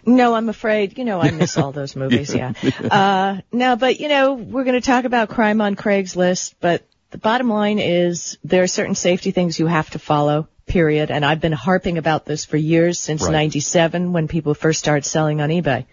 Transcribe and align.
No, 0.04 0.34
I'm 0.34 0.50
afraid, 0.50 0.98
you 0.98 1.06
know, 1.06 1.22
I 1.22 1.30
miss 1.30 1.56
all 1.56 1.72
those 1.72 1.96
movies, 1.96 2.34
yeah. 2.34 2.52
Uh, 2.82 3.40
no, 3.50 3.76
but 3.76 3.98
you 3.98 4.08
know, 4.08 4.34
we're 4.34 4.64
going 4.64 4.78
to 4.78 4.86
talk 4.86 5.06
about 5.06 5.30
crime 5.30 5.62
on 5.62 5.74
Craigslist, 5.74 6.54
but 6.60 6.86
the 7.14 7.18
bottom 7.18 7.48
line 7.48 7.78
is 7.78 8.38
there 8.42 8.64
are 8.64 8.66
certain 8.66 8.96
safety 8.96 9.30
things 9.30 9.56
you 9.56 9.68
have 9.68 9.88
to 9.90 10.00
follow, 10.00 10.48
period. 10.66 11.12
And 11.12 11.24
I've 11.24 11.40
been 11.40 11.52
harping 11.52 11.96
about 11.96 12.24
this 12.24 12.44
for 12.44 12.56
years, 12.56 12.98
since 12.98 13.22
Right. 13.22 13.30
97 13.30 14.12
when 14.12 14.26
people 14.26 14.52
first 14.52 14.80
started 14.80 15.04
selling 15.04 15.40
on 15.40 15.48
eBay. 15.48 15.86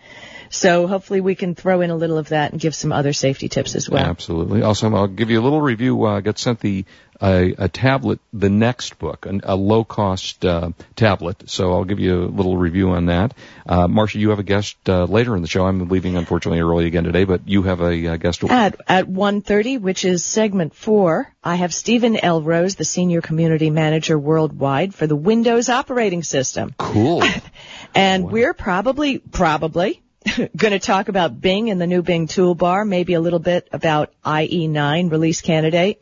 So 0.52 0.86
hopefully 0.86 1.22
we 1.22 1.34
can 1.34 1.56
throw 1.56 1.80
in 1.82 1.90
a 1.90 1.96
little 1.96 2.18
of 2.18 2.30
that 2.30 2.52
and 2.52 2.60
give 2.60 2.76
some 2.76 2.92
other 2.92 3.14
safety 3.14 3.48
tips 3.48 3.74
as 3.74 3.90
well. 3.90 4.04
Absolutely. 4.04 4.62
Also, 4.62 4.94
I'll 4.94 5.08
give 5.08 5.30
you 5.30 5.40
a 5.40 5.42
little 5.42 5.62
review. 5.62 6.06
Uh, 6.06 6.18
I 6.18 6.22
got 6.22 6.38
sent 6.38 6.60
the 6.60 6.86
uh, 7.22 7.50
a 7.58 7.70
tablet, 7.70 8.20
the 8.34 8.50
NextBook, 8.50 9.30
an, 9.30 9.42
a 9.44 9.56
low 9.56 9.84
cost 9.84 10.44
uh, 10.44 10.72
tablet. 10.96 11.50
So 11.50 11.72
I'll 11.72 11.86
give 11.86 12.00
you 12.00 12.24
a 12.24 12.26
little 12.26 12.58
review 12.58 12.90
on 12.90 13.06
that. 13.06 13.34
Uh, 13.66 13.88
Marsha, 13.88 14.16
you 14.16 14.32
have 14.32 14.40
a 14.40 14.44
guest 14.44 14.76
uh, 14.90 15.06
later 15.06 15.36
in 15.36 15.42
the 15.42 15.48
show. 15.48 15.66
I'm 15.66 15.88
leaving 15.88 16.18
unfortunately 16.18 16.62
early 16.62 16.88
again 16.88 17.04
today, 17.04 17.24
but 17.24 17.48
you 17.48 17.64
have 17.64 17.80
a 17.80 18.08
uh, 18.08 18.18
guest. 18.18 18.44
At 18.44 18.82
at 18.88 19.08
1:30, 19.08 19.80
which 19.80 20.04
is 20.04 20.26
segment 20.26 20.76
four, 20.76 21.32
I 21.44 21.56
have 21.56 21.74
Stephen 21.74 22.18
L. 22.18 22.42
Rose, 22.42 22.76
the 22.76 22.86
senior 22.86 23.22
community 23.22 23.70
manager 23.70 24.18
worldwide 24.18 24.94
for 24.96 25.08
the 25.08 25.16
Windows 25.16 25.70
operating 25.70 26.24
system, 26.24 26.74
Cool. 26.78 27.24
and 27.96 28.32
we're 28.32 28.54
probably 28.54 29.20
probably 29.20 30.02
going 30.56 30.72
to 30.72 30.80
talk 30.80 31.10
about 31.10 31.40
Bing 31.40 31.70
and 31.70 31.82
the 31.82 31.88
new 31.88 32.02
Bing 32.02 32.28
toolbar, 32.28 32.88
maybe 32.88 33.14
a 33.14 33.22
little 33.22 33.40
bit 33.40 33.68
about 33.72 34.14
IE9 34.24 35.12
release 35.12 35.42
candidate, 35.42 36.02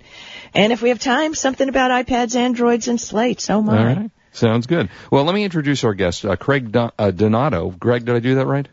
and 0.54 0.74
if 0.74 0.82
we 0.82 0.90
have 0.90 1.00
time, 1.00 1.34
something 1.36 1.68
about 1.70 1.92
iPads, 2.06 2.36
Androids, 2.36 2.88
and 2.88 3.00
slates. 3.00 3.50
Oh 3.50 3.62
my! 3.62 3.86
right. 3.86 4.12
Sounds 4.32 4.68
good. 4.68 4.90
Well, 5.12 5.24
let 5.24 5.34
me 5.34 5.44
introduce 5.44 5.84
our 5.84 5.94
guest, 5.94 6.26
uh, 6.26 6.36
Craig 6.36 6.72
Don- 6.72 6.92
uh, 7.00 7.12
Donato. 7.12 7.72
Greg, 7.72 8.06
did 8.06 8.16
I 8.16 8.20
do 8.20 8.36
that 8.36 8.46
right? 8.46 8.68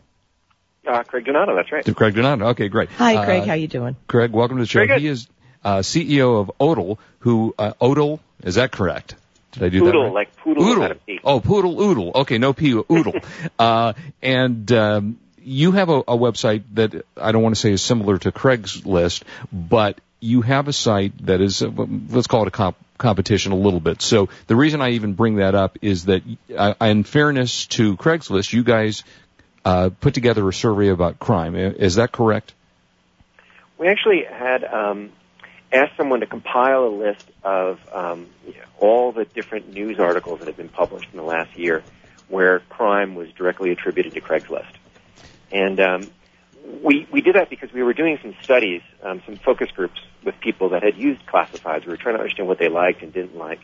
Uh, 0.87 1.03
Craig 1.03 1.25
Donato, 1.25 1.55
that's 1.55 1.71
right. 1.71 1.95
Craig 1.95 2.15
Donato. 2.15 2.49
Okay, 2.49 2.67
great. 2.69 2.89
Hi, 2.91 3.25
Craig. 3.25 3.43
Uh, 3.43 3.45
how 3.47 3.53
you 3.53 3.67
doing? 3.67 3.95
Craig, 4.07 4.31
welcome 4.31 4.57
to 4.57 4.63
the 4.63 4.67
show. 4.67 4.79
Very 4.79 4.87
good. 4.87 5.01
He 5.01 5.07
is 5.07 5.27
uh, 5.63 5.79
CEO 5.79 6.39
of 6.39 6.51
Odal, 6.59 6.99
who 7.19 7.53
uh, 7.57 7.73
Odal 7.81 8.21
is 8.43 8.55
that 8.55 8.71
correct? 8.71 9.15
Did 9.53 9.63
I 9.63 9.69
do 9.69 9.79
that 9.79 9.85
Poodle, 9.85 10.03
right? 10.03 10.13
like 10.13 10.35
poodle 10.37 10.63
Oodle. 10.63 10.83
without. 10.83 10.99
Oh, 11.23 11.39
poodle 11.39 11.81
oodle. 11.81 12.11
Okay, 12.15 12.37
no 12.37 12.53
P, 12.53 12.73
oodle. 12.73 13.13
uh, 13.59 13.93
and 14.21 14.71
um, 14.71 15.19
you 15.47 15.71
have 15.71 15.87
a, 15.89 15.99
a 15.99 16.17
website 16.17 16.63
that 16.73 17.05
I 17.15 17.31
don't 17.31 17.41
want 17.41 17.55
to 17.55 17.61
say 17.61 17.71
is 17.71 17.81
similar 17.81 18.17
to 18.17 18.31
Craigslist, 18.33 19.23
but 19.51 19.99
you 20.19 20.41
have 20.41 20.67
a 20.67 20.73
site 20.73 21.25
that 21.25 21.39
is, 21.39 21.61
uh, 21.61 21.69
let's 22.09 22.27
call 22.27 22.41
it 22.41 22.49
a 22.49 22.51
comp- 22.51 22.77
competition 22.97 23.53
a 23.53 23.55
little 23.55 23.79
bit. 23.79 24.01
So 24.01 24.27
the 24.47 24.57
reason 24.57 24.81
I 24.81 24.89
even 24.91 25.13
bring 25.13 25.37
that 25.37 25.55
up 25.55 25.77
is 25.81 26.05
that, 26.05 26.23
uh, 26.55 26.73
in 26.81 27.03
fairness 27.03 27.67
to 27.67 27.95
Craigslist, 27.95 28.51
you 28.51 28.63
guys 28.63 29.03
uh, 29.63 29.89
put 30.01 30.13
together 30.13 30.47
a 30.47 30.53
survey 30.53 30.89
about 30.89 31.17
crime. 31.17 31.55
Is 31.55 31.95
that 31.95 32.11
correct? 32.11 32.53
We 33.77 33.87
actually 33.87 34.25
had 34.29 34.65
um, 34.65 35.11
asked 35.71 35.95
someone 35.95 36.19
to 36.19 36.25
compile 36.25 36.85
a 36.85 36.95
list 36.95 37.25
of 37.43 37.79
um, 37.93 38.27
all 38.79 39.13
the 39.13 39.23
different 39.23 39.73
news 39.73 39.97
articles 39.97 40.39
that 40.39 40.47
have 40.47 40.57
been 40.57 40.67
published 40.67 41.07
in 41.11 41.17
the 41.17 41.23
last 41.23 41.57
year 41.57 41.83
where 42.27 42.59
crime 42.59 43.15
was 43.15 43.31
directly 43.31 43.71
attributed 43.71 44.13
to 44.13 44.19
Craigslist. 44.19 44.73
And 45.51 45.79
um, 45.79 46.09
we, 46.83 47.07
we 47.11 47.21
did 47.21 47.35
that 47.35 47.49
because 47.49 47.71
we 47.71 47.83
were 47.83 47.93
doing 47.93 48.19
some 48.21 48.35
studies, 48.41 48.81
um, 49.03 49.21
some 49.25 49.37
focus 49.37 49.69
groups 49.71 49.99
with 50.23 50.35
people 50.39 50.69
that 50.69 50.83
had 50.83 50.97
used 50.97 51.25
classifieds. 51.25 51.85
We 51.85 51.91
were 51.91 51.97
trying 51.97 52.15
to 52.15 52.21
understand 52.21 52.47
what 52.47 52.59
they 52.59 52.69
liked 52.69 53.01
and 53.01 53.13
didn't 53.13 53.37
like. 53.37 53.61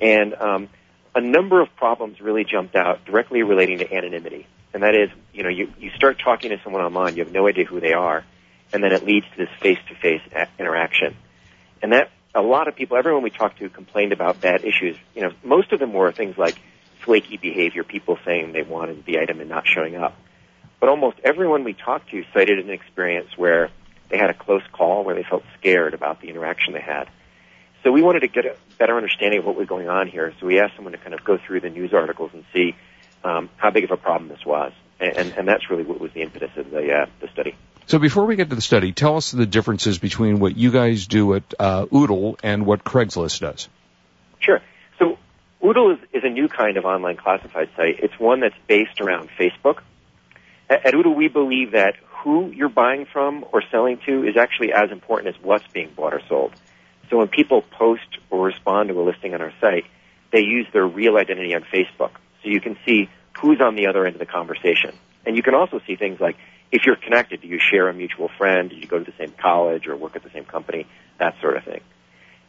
And 0.00 0.34
um, 0.34 0.68
a 1.14 1.20
number 1.20 1.62
of 1.62 1.74
problems 1.76 2.20
really 2.20 2.44
jumped 2.44 2.76
out 2.76 3.04
directly 3.06 3.42
relating 3.42 3.78
to 3.78 3.92
anonymity. 3.92 4.46
And 4.74 4.82
that 4.82 4.94
is, 4.94 5.08
you 5.32 5.42
know, 5.42 5.48
you, 5.48 5.72
you 5.78 5.90
start 5.96 6.18
talking 6.22 6.50
to 6.50 6.58
someone 6.62 6.82
online, 6.82 7.16
you 7.16 7.24
have 7.24 7.32
no 7.32 7.48
idea 7.48 7.64
who 7.64 7.80
they 7.80 7.94
are, 7.94 8.24
and 8.72 8.84
then 8.84 8.92
it 8.92 9.06
leads 9.06 9.24
to 9.30 9.36
this 9.38 9.48
face-to-face 9.60 10.20
a- 10.34 10.48
interaction. 10.58 11.16
And 11.82 11.92
that, 11.92 12.10
a 12.34 12.42
lot 12.42 12.68
of 12.68 12.76
people, 12.76 12.98
everyone 12.98 13.22
we 13.22 13.30
talked 13.30 13.58
to 13.60 13.70
complained 13.70 14.12
about 14.12 14.42
bad 14.42 14.64
issues. 14.64 14.98
You 15.14 15.22
know, 15.22 15.30
most 15.42 15.72
of 15.72 15.80
them 15.80 15.94
were 15.94 16.12
things 16.12 16.36
like 16.36 16.58
flaky 17.02 17.38
behavior, 17.38 17.84
people 17.84 18.18
saying 18.26 18.52
they 18.52 18.62
wanted 18.62 19.06
the 19.06 19.18
item 19.20 19.40
and 19.40 19.48
not 19.48 19.66
showing 19.66 19.96
up. 19.96 20.14
But 20.80 20.88
almost 20.88 21.18
everyone 21.24 21.64
we 21.64 21.74
talked 21.74 22.10
to 22.10 22.24
cited 22.34 22.58
an 22.58 22.70
experience 22.70 23.28
where 23.36 23.70
they 24.08 24.18
had 24.18 24.30
a 24.30 24.34
close 24.34 24.62
call, 24.72 25.04
where 25.04 25.14
they 25.14 25.22
felt 25.22 25.42
scared 25.58 25.94
about 25.94 26.20
the 26.20 26.28
interaction 26.28 26.74
they 26.74 26.80
had. 26.80 27.08
So 27.82 27.92
we 27.92 28.02
wanted 28.02 28.20
to 28.20 28.28
get 28.28 28.44
a 28.46 28.56
better 28.78 28.96
understanding 28.96 29.40
of 29.40 29.46
what 29.46 29.56
was 29.56 29.68
going 29.68 29.88
on 29.88 30.08
here. 30.08 30.34
So 30.40 30.46
we 30.46 30.60
asked 30.60 30.74
someone 30.76 30.92
to 30.92 30.98
kind 30.98 31.14
of 31.14 31.24
go 31.24 31.38
through 31.38 31.60
the 31.60 31.70
news 31.70 31.94
articles 31.94 32.30
and 32.34 32.44
see 32.52 32.74
um, 33.24 33.48
how 33.56 33.70
big 33.70 33.84
of 33.84 33.90
a 33.90 33.96
problem 33.96 34.28
this 34.28 34.44
was. 34.44 34.72
And, 34.98 35.16
and, 35.16 35.32
and 35.38 35.48
that's 35.48 35.70
really 35.70 35.84
what 35.84 36.00
was 36.00 36.12
the 36.12 36.22
impetus 36.22 36.50
of 36.56 36.70
the, 36.70 36.92
uh, 36.92 37.06
the 37.20 37.28
study. 37.28 37.54
So 37.86 38.00
before 38.00 38.24
we 38.24 38.34
get 38.34 38.50
to 38.50 38.56
the 38.56 38.62
study, 38.62 38.92
tell 38.92 39.16
us 39.16 39.30
the 39.30 39.46
differences 39.46 39.98
between 39.98 40.40
what 40.40 40.56
you 40.56 40.72
guys 40.72 41.06
do 41.06 41.34
at 41.34 41.54
uh, 41.58 41.86
Oodle 41.94 42.36
and 42.42 42.66
what 42.66 42.82
Craigslist 42.82 43.40
does. 43.40 43.68
Sure. 44.40 44.60
So 44.98 45.18
Oodle 45.64 45.92
is, 45.92 45.98
is 46.12 46.24
a 46.24 46.28
new 46.28 46.48
kind 46.48 46.78
of 46.78 46.84
online 46.84 47.16
classified 47.16 47.68
site. 47.76 48.00
It's 48.00 48.18
one 48.18 48.40
that's 48.40 48.56
based 48.66 49.00
around 49.00 49.28
Facebook. 49.38 49.78
At, 50.68 50.94
Oodle, 50.94 51.14
we 51.14 51.28
believe 51.28 51.72
that 51.72 51.94
who 52.22 52.50
you're 52.50 52.68
buying 52.68 53.06
from 53.06 53.44
or 53.52 53.62
selling 53.70 53.98
to 54.06 54.26
is 54.26 54.36
actually 54.36 54.72
as 54.72 54.90
important 54.90 55.34
as 55.34 55.42
what's 55.42 55.66
being 55.68 55.92
bought 55.94 56.12
or 56.12 56.20
sold. 56.28 56.52
So 57.10 57.18
when 57.18 57.28
people 57.28 57.62
post 57.62 58.18
or 58.30 58.44
respond 58.44 58.88
to 58.88 59.00
a 59.00 59.02
listing 59.02 59.34
on 59.34 59.40
our 59.40 59.52
site, 59.60 59.84
they 60.32 60.40
use 60.40 60.66
their 60.72 60.86
real 60.86 61.16
identity 61.16 61.54
on 61.54 61.62
Facebook. 61.62 62.10
So 62.42 62.48
you 62.48 62.60
can 62.60 62.76
see 62.84 63.08
who's 63.40 63.60
on 63.60 63.76
the 63.76 63.86
other 63.86 64.06
end 64.06 64.16
of 64.16 64.18
the 64.18 64.26
conversation. 64.26 64.92
And 65.24 65.36
you 65.36 65.42
can 65.42 65.54
also 65.54 65.80
see 65.86 65.96
things 65.96 66.20
like 66.20 66.36
if 66.72 66.84
you're 66.84 66.96
connected, 66.96 67.42
do 67.42 67.48
you 67.48 67.60
share 67.60 67.88
a 67.88 67.94
mutual 67.94 68.28
friend? 68.36 68.70
Did 68.70 68.82
you 68.82 68.88
go 68.88 68.98
to 68.98 69.04
the 69.04 69.16
same 69.18 69.32
college 69.40 69.86
or 69.86 69.96
work 69.96 70.16
at 70.16 70.24
the 70.24 70.30
same 70.30 70.44
company? 70.44 70.86
That 71.18 71.36
sort 71.40 71.56
of 71.56 71.64
thing. 71.64 71.80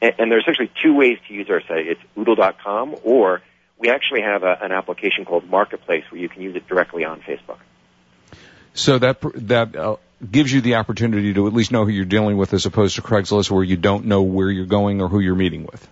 And, 0.01 0.13
and 0.17 0.31
there's 0.31 0.45
actually 0.47 0.71
two 0.81 0.95
ways 0.95 1.19
to 1.27 1.33
use 1.33 1.49
our 1.49 1.61
site. 1.61 1.87
It's 1.87 2.01
oodle.com 2.17 2.95
or 3.03 3.41
we 3.77 3.89
actually 3.89 4.21
have 4.21 4.43
a, 4.43 4.57
an 4.61 4.71
application 4.71 5.25
called 5.25 5.47
Marketplace 5.47 6.03
where 6.09 6.19
you 6.19 6.29
can 6.29 6.41
use 6.41 6.55
it 6.55 6.67
directly 6.67 7.05
on 7.05 7.21
Facebook. 7.21 7.59
So 8.77 8.99
that 8.99 9.17
that 9.47 9.75
uh, 9.75 9.95
gives 10.31 10.53
you 10.53 10.61
the 10.61 10.75
opportunity 10.75 11.33
to 11.33 11.47
at 11.47 11.53
least 11.53 11.71
know 11.71 11.83
who 11.83 11.91
you're 11.91 12.05
dealing 12.05 12.37
with, 12.37 12.53
as 12.53 12.65
opposed 12.67 12.95
to 12.95 13.01
Craigslist, 13.01 13.49
where 13.49 13.63
you 13.63 13.75
don't 13.75 14.05
know 14.05 14.21
where 14.21 14.51
you're 14.51 14.67
going 14.67 15.01
or 15.01 15.07
who 15.09 15.19
you're 15.19 15.35
meeting 15.35 15.65
with. 15.65 15.87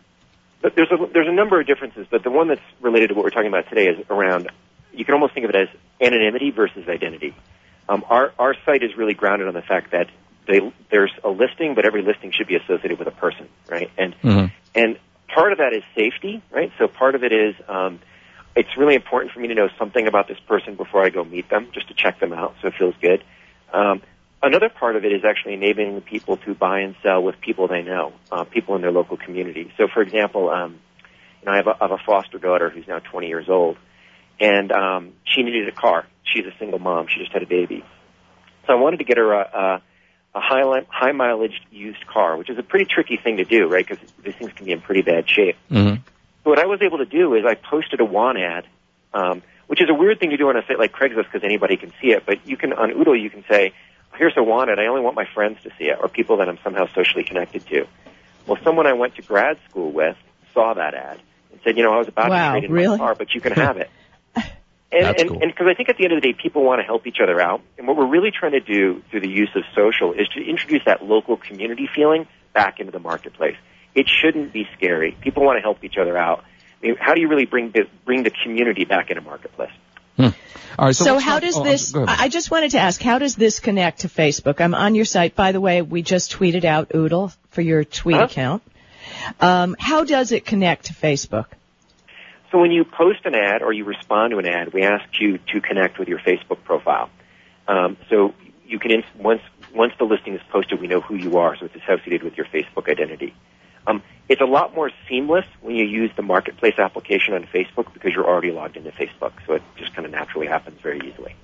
But 0.62 0.76
there's 0.76 0.92
a, 0.92 1.06
there's 1.12 1.28
a 1.28 1.34
number 1.34 1.60
of 1.60 1.66
differences, 1.66 2.06
but 2.10 2.24
the 2.24 2.30
one 2.30 2.48
that's 2.48 2.62
related 2.82 3.08
to 3.10 3.14
what 3.16 3.24
we're 3.24 3.32
talking 3.32 3.48
about 3.48 3.70
today 3.70 3.88
is 3.88 4.06
around, 4.10 4.50
you 4.94 5.04
can 5.04 5.16
almost 5.16 5.34
think 5.34 5.46
of 5.46 5.50
it 5.50 5.56
as 5.56 5.68
anonymity 6.00 6.52
versus 6.52 6.88
identity. 6.88 7.36
Um, 7.90 8.04
our, 8.08 8.34
our 8.38 8.56
site 8.66 8.84
is 8.84 8.96
really 8.96 9.14
grounded 9.14 9.48
on 9.48 9.54
the 9.54 9.62
fact 9.62 9.92
that 9.92 10.10
they, 10.48 10.60
there's 10.92 11.12
a 11.24 11.30
listing, 11.30 11.74
but 11.76 11.86
every 11.86 12.04
listing 12.04 12.32
should 12.32 12.48
be 12.48 12.56
associated 12.56 13.00
with 13.00 13.08
a 13.08 13.12
person, 13.12 13.48
right? 13.68 13.90
And, 13.98 14.16
Mhm. 14.22 14.52
and 14.74 14.98
part 15.28 15.52
of 15.52 15.58
that 15.58 15.74
is 15.74 15.84
safety, 15.96 16.42
right? 16.52 16.72
So 16.78 16.88
part 16.88 17.16
of 17.16 17.24
it 17.24 17.32
is, 17.32 17.56
um, 17.68 18.00
it's 18.56 18.78
really 18.78 18.96
important 18.96 19.34
for 19.34 19.40
me 19.40 19.50
to 19.50 19.56
know 19.56 19.70
something 19.78 20.08
about 20.08 20.28
this 20.28 20.40
person 20.48 20.76
before 20.76 21.04
I 21.06 21.10
go 21.10 21.24
meet 21.24 21.50
them, 21.50 21.70
just 21.74 21.90
to 21.90 21.94
check 21.94 22.20
them 22.20 22.32
out, 22.34 22.56
so 22.62 22.70
it 22.70 22.74
feels 22.78 22.96
good. 23.02 23.24
Um, 23.74 24.02
another 24.42 24.70
part 24.70 24.96
of 24.96 25.04
it 25.04 25.12
is 25.12 25.26
actually 25.26 25.56
enabling 25.56 26.02
people 26.02 26.38
to 26.38 26.56
buy 26.56 26.80
and 26.80 26.96
sell 27.04 27.22
with 27.22 27.40
people 27.42 27.68
they 27.68 27.82
know, 27.82 28.14
uh, 28.32 28.46
people 28.46 28.76
in 28.76 28.82
their 28.82 28.92
local 28.92 29.18
community. 29.18 29.74
So, 29.78 29.88
for 29.94 30.02
example, 30.02 30.50
um, 30.50 30.80
you 31.42 31.48
know, 31.48 31.52
I 31.52 31.58
have 31.58 31.68
a, 31.68 31.72
I 31.72 31.88
have 31.88 31.92
a 31.92 32.04
foster 32.06 32.38
daughter 32.38 32.70
who's 32.70 32.88
now 32.88 33.00
20 33.00 33.28
years 33.28 33.50
old, 33.50 33.78
and 34.40 34.72
um, 34.72 35.14
she 35.26 35.44
needed 35.44 35.68
a 35.68 35.74
car. 35.74 36.08
She's 36.24 36.46
a 36.46 36.58
single 36.58 36.80
mom. 36.80 37.08
She 37.08 37.20
just 37.20 37.34
had 37.34 37.44
a 37.44 37.48
baby. 37.48 37.84
So 38.66 38.74
I 38.74 38.76
wanted 38.78 38.98
to 38.98 39.04
get 39.04 39.18
her 39.18 39.34
a, 39.34 39.42
a, 39.42 39.82
a 40.36 40.40
high, 40.40 40.86
high 40.90 41.12
mileage 41.12 41.62
used 41.72 42.08
car, 42.08 42.38
which 42.38 42.50
is 42.50 42.58
a 42.58 42.64
pretty 42.64 42.86
tricky 42.86 43.18
thing 43.18 43.38
to 43.38 43.44
do, 43.44 43.68
right? 43.68 43.86
Because 43.88 44.04
these 44.24 44.36
things 44.36 44.54
can 44.54 44.66
be 44.66 44.72
in 44.72 44.82
pretty 44.82 45.02
bad 45.02 45.30
shape. 45.30 45.56
Mm-hmm. 45.70 46.02
So 46.46 46.52
what 46.52 46.60
I 46.60 46.68
was 46.68 46.80
able 46.84 47.00
to 47.00 47.06
do 47.06 47.34
is 47.34 47.44
I 47.44 47.56
posted 47.56 48.00
a 48.00 48.06
want 48.06 48.38
ad, 48.38 48.66
um, 49.16 49.42
which 49.66 49.82
is 49.82 49.90
a 49.90 49.96
weird 49.96 50.20
thing 50.20 50.30
to 50.30 50.38
do 50.38 50.48
on 50.48 50.56
a 50.56 50.62
site 50.68 50.78
like 50.78 50.94
Craigslist 50.94 51.24
because 51.26 51.44
anybody 51.44 51.76
can 51.76 51.92
see 52.00 52.12
it. 52.12 52.24
But 52.24 52.48
you 52.48 52.56
can 52.56 52.72
on 52.72 52.92
Oodle 52.92 53.16
you 53.16 53.32
can 53.32 53.44
say, 53.50 53.74
"Here's 54.16 54.38
a 54.38 54.44
want 54.44 54.70
ad. 54.70 54.78
I 54.78 54.86
only 54.86 55.02
want 55.02 55.16
my 55.16 55.26
friends 55.26 55.58
to 55.64 55.72
see 55.80 55.86
it, 55.86 55.98
or 56.00 56.08
people 56.08 56.38
that 56.38 56.48
I'm 56.48 56.60
somehow 56.64 56.86
socially 56.94 57.24
connected 57.24 57.66
to." 57.70 57.88
Well, 58.46 58.60
someone 58.64 58.86
I 58.86 58.94
went 58.94 59.16
to 59.16 59.24
grad 59.24 59.58
school 59.68 59.92
with 59.92 60.16
saw 60.54 60.76
that 60.76 60.94
ad 60.94 61.20
and 61.52 61.60
said, 61.64 61.78
"You 61.78 61.84
know, 61.84 61.92
I 61.94 61.98
was 61.98 62.08
about 62.08 62.30
Wow, 62.30 62.54
to 62.54 62.60
trade 62.60 62.70
in 62.70 62.72
really? 62.72 62.98
my 63.00 63.04
car, 63.04 63.16
but 63.16 63.34
you 63.34 63.42
can 63.42 63.54
have 63.54 63.78
it." 63.78 63.90
And 64.92 65.04
That's 65.08 65.24
cool. 65.24 65.42
and 65.42 65.52
because 65.52 65.68
I 65.68 65.74
think 65.74 65.90
at 65.90 65.98
the 65.98 66.06
end 66.06 66.14
of 66.14 66.22
the 66.22 66.32
day, 66.32 66.38
people 66.40 66.64
want 66.64 66.80
to 66.80 66.86
help 66.86 67.06
each 67.06 67.18
other 67.22 67.42
out, 67.42 67.60
and 67.78 67.86
what 67.86 67.98
we're 67.98 68.06
really 68.06 68.32
trying 68.32 68.54
to 68.54 68.62
do 68.62 69.02
through 69.10 69.22
the 69.22 69.28
use 69.30 69.50
of 69.56 69.64
social 69.76 70.14
is 70.14 70.28
to 70.30 70.40
introduce 70.48 70.86
that 70.86 71.04
local 71.04 71.36
community 71.36 71.90
feeling 71.94 72.28
back 72.54 72.80
into 72.80 72.94
the 72.94 73.00
marketplace. 73.00 73.58
It 73.96 74.08
shouldn't 74.10 74.52
be 74.54 74.68
scary. 74.78 75.18
People 75.22 75.44
want 75.44 75.58
to 75.58 75.62
help 75.62 75.84
each 75.84 75.98
other 75.98 76.18
out. 76.18 76.44
I 76.84 76.86
mean, 76.88 76.96
how 77.00 77.14
do 77.14 77.22
you 77.22 77.28
really 77.30 77.46
bring 77.46 77.72
the, 77.72 77.88
bring 78.06 78.24
the 78.24 78.32
community 78.44 78.86
back 78.86 79.10
into 79.10 79.22
marketplace? 79.22 79.72
All 80.18 80.32
right. 80.88 80.96
So, 80.96 81.06
So, 81.06 81.20
how 81.20 81.34
talk- 81.36 81.42
does 81.44 81.58
oh, 81.58 81.64
this? 81.64 81.92
go 81.94 82.04
ahead. 82.04 82.20
I 82.20 82.26
I 82.26 82.28
just 82.30 82.52
wanted 82.52 82.72
to 82.72 82.80
ask, 82.80 83.02
how 83.02 83.18
does 83.20 83.36
this 83.36 83.60
connect 83.60 84.00
to 84.02 84.08
Facebook? 84.10 84.60
I'm 84.62 84.76
on 84.76 84.94
your 84.96 85.06
site, 85.06 85.36
by 85.36 85.52
the 85.54 85.62
way. 85.62 85.82
We 85.82 86.02
just 86.02 86.32
tweeted 86.34 86.66
out 86.66 86.92
Oodle 86.94 87.32
for 87.50 87.62
your 87.62 87.84
tweet 87.86 88.16
Uh-huh. 88.18 88.26
account. 88.26 88.64
Um, 89.40 89.76
how 89.80 90.04
does 90.04 90.32
it 90.32 90.46
connect 90.46 90.86
to 90.86 90.94
Facebook? 90.94 91.46
So 92.52 92.60
when 92.60 92.72
you 92.72 92.84
post 92.86 93.20
an 93.26 93.36
ad 93.36 93.62
or 93.62 93.74
you 93.74 93.84
respond 93.86 94.32
to 94.32 94.38
an 94.40 94.48
ad, 94.48 94.74
we 94.74 94.84
ask 94.84 95.04
you 95.20 95.38
to 95.54 95.62
connect 95.62 95.98
with 96.00 96.08
your 96.08 96.20
Facebook 96.20 96.64
profile. 96.64 97.10
Um, 97.68 97.98
so 98.10 98.34
you 98.68 98.80
can 98.80 99.04
once 99.18 99.42
once 99.74 99.94
the 100.00 100.06
listing 100.06 100.36
is 100.36 100.42
posted, 100.50 100.80
we 100.80 100.88
know 100.88 101.02
who 101.02 101.16
you 101.16 101.38
are, 101.38 101.56
so 101.58 101.66
it's 101.66 101.76
associated 101.76 102.24
with 102.24 102.38
your 102.38 102.46
Facebook 102.46 102.90
identity. 102.90 103.34
Um, 103.88 104.04
it's 104.28 104.42
a 104.42 104.46
lot 104.46 104.74
more 104.74 104.90
seamless 105.08 105.46
when 105.62 105.76
you 105.76 105.86
use 105.86 106.12
the 106.16 106.24
marketplace 106.24 106.80
application 106.80 107.36
on 107.36 107.44
Facebook 107.44 107.94
because 107.94 108.14
you're 108.14 108.28
already 108.28 108.52
logged 108.52 108.76
into 108.76 108.92
Facebook, 108.92 109.34
so 109.46 109.54
it 109.54 109.64
just 109.78 109.94
kind 109.94 110.06
of 110.06 110.12
naturally 110.12 110.48
happens 110.48 110.80
very 110.82 111.00
easily. 111.08 111.36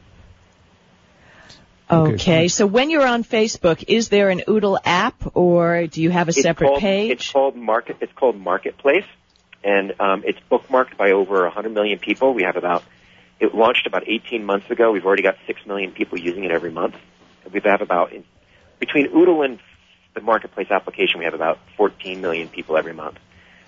Okay. 1.92 2.14
Okay. 2.14 2.48
So 2.48 2.66
when 2.66 2.90
you're 2.90 3.06
on 3.06 3.24
Facebook, 3.24 3.84
is 3.88 4.10
there 4.10 4.30
an 4.30 4.44
Oodle 4.50 4.80
app, 4.84 5.36
or 5.36 5.88
do 5.88 6.02
you 6.02 6.10
have 6.10 6.28
a 6.28 6.32
It's 6.32 6.42
separate 6.42 6.68
called, 6.68 6.80
page? 6.80 7.12
It's 7.12 7.32
called 7.32 7.56
market. 7.56 7.98
It's 8.00 8.14
called 8.14 8.38
Marketplace, 8.38 9.06
and 9.64 9.94
um, 10.00 10.24
it's 10.26 10.40
bookmarked 10.50 10.98
by 10.98 11.12
over 11.12 11.44
100 11.44 11.74
million 11.74 12.00
people. 12.00 12.34
We 12.34 12.44
have 12.44 12.56
about. 12.56 12.84
It 13.40 13.56
launched 13.56 13.88
about 13.88 14.08
18 14.08 14.46
months 14.46 14.70
ago. 14.70 14.92
We've 14.92 15.06
already 15.06 15.24
got 15.24 15.36
six 15.48 15.66
million 15.66 15.92
people 15.92 16.20
using 16.20 16.44
it 16.44 16.52
every 16.52 16.72
month. 16.72 16.96
We 17.52 17.60
have 17.66 17.82
about 17.82 18.14
in, 18.14 18.24
between 18.80 19.08
Oodle 19.08 19.42
and 19.42 19.60
the 20.14 20.22
Marketplace 20.22 20.70
application, 20.72 21.20
we 21.20 21.26
have 21.26 21.34
about 21.34 21.60
14 21.78 22.22
million 22.22 22.50
people 22.50 22.78
every 22.78 22.94
month. 22.94 23.18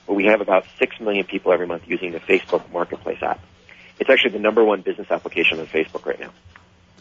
But 0.08 0.16
we 0.16 0.26
have 0.26 0.42
about 0.42 0.66
six 0.80 1.00
million 1.00 1.26
people 1.26 1.54
every 1.54 1.68
month 1.68 1.84
using 1.88 2.12
the 2.12 2.20
Facebook 2.20 2.70
Marketplace 2.72 3.20
app. 3.22 3.40
It's 4.00 4.10
actually 4.10 4.32
the 4.32 4.40
number 4.40 4.64
one 4.64 4.82
business 4.82 5.10
application 5.10 5.60
on 5.60 5.68
Facebook 5.68 6.06
right 6.06 6.20
now. 6.20 6.32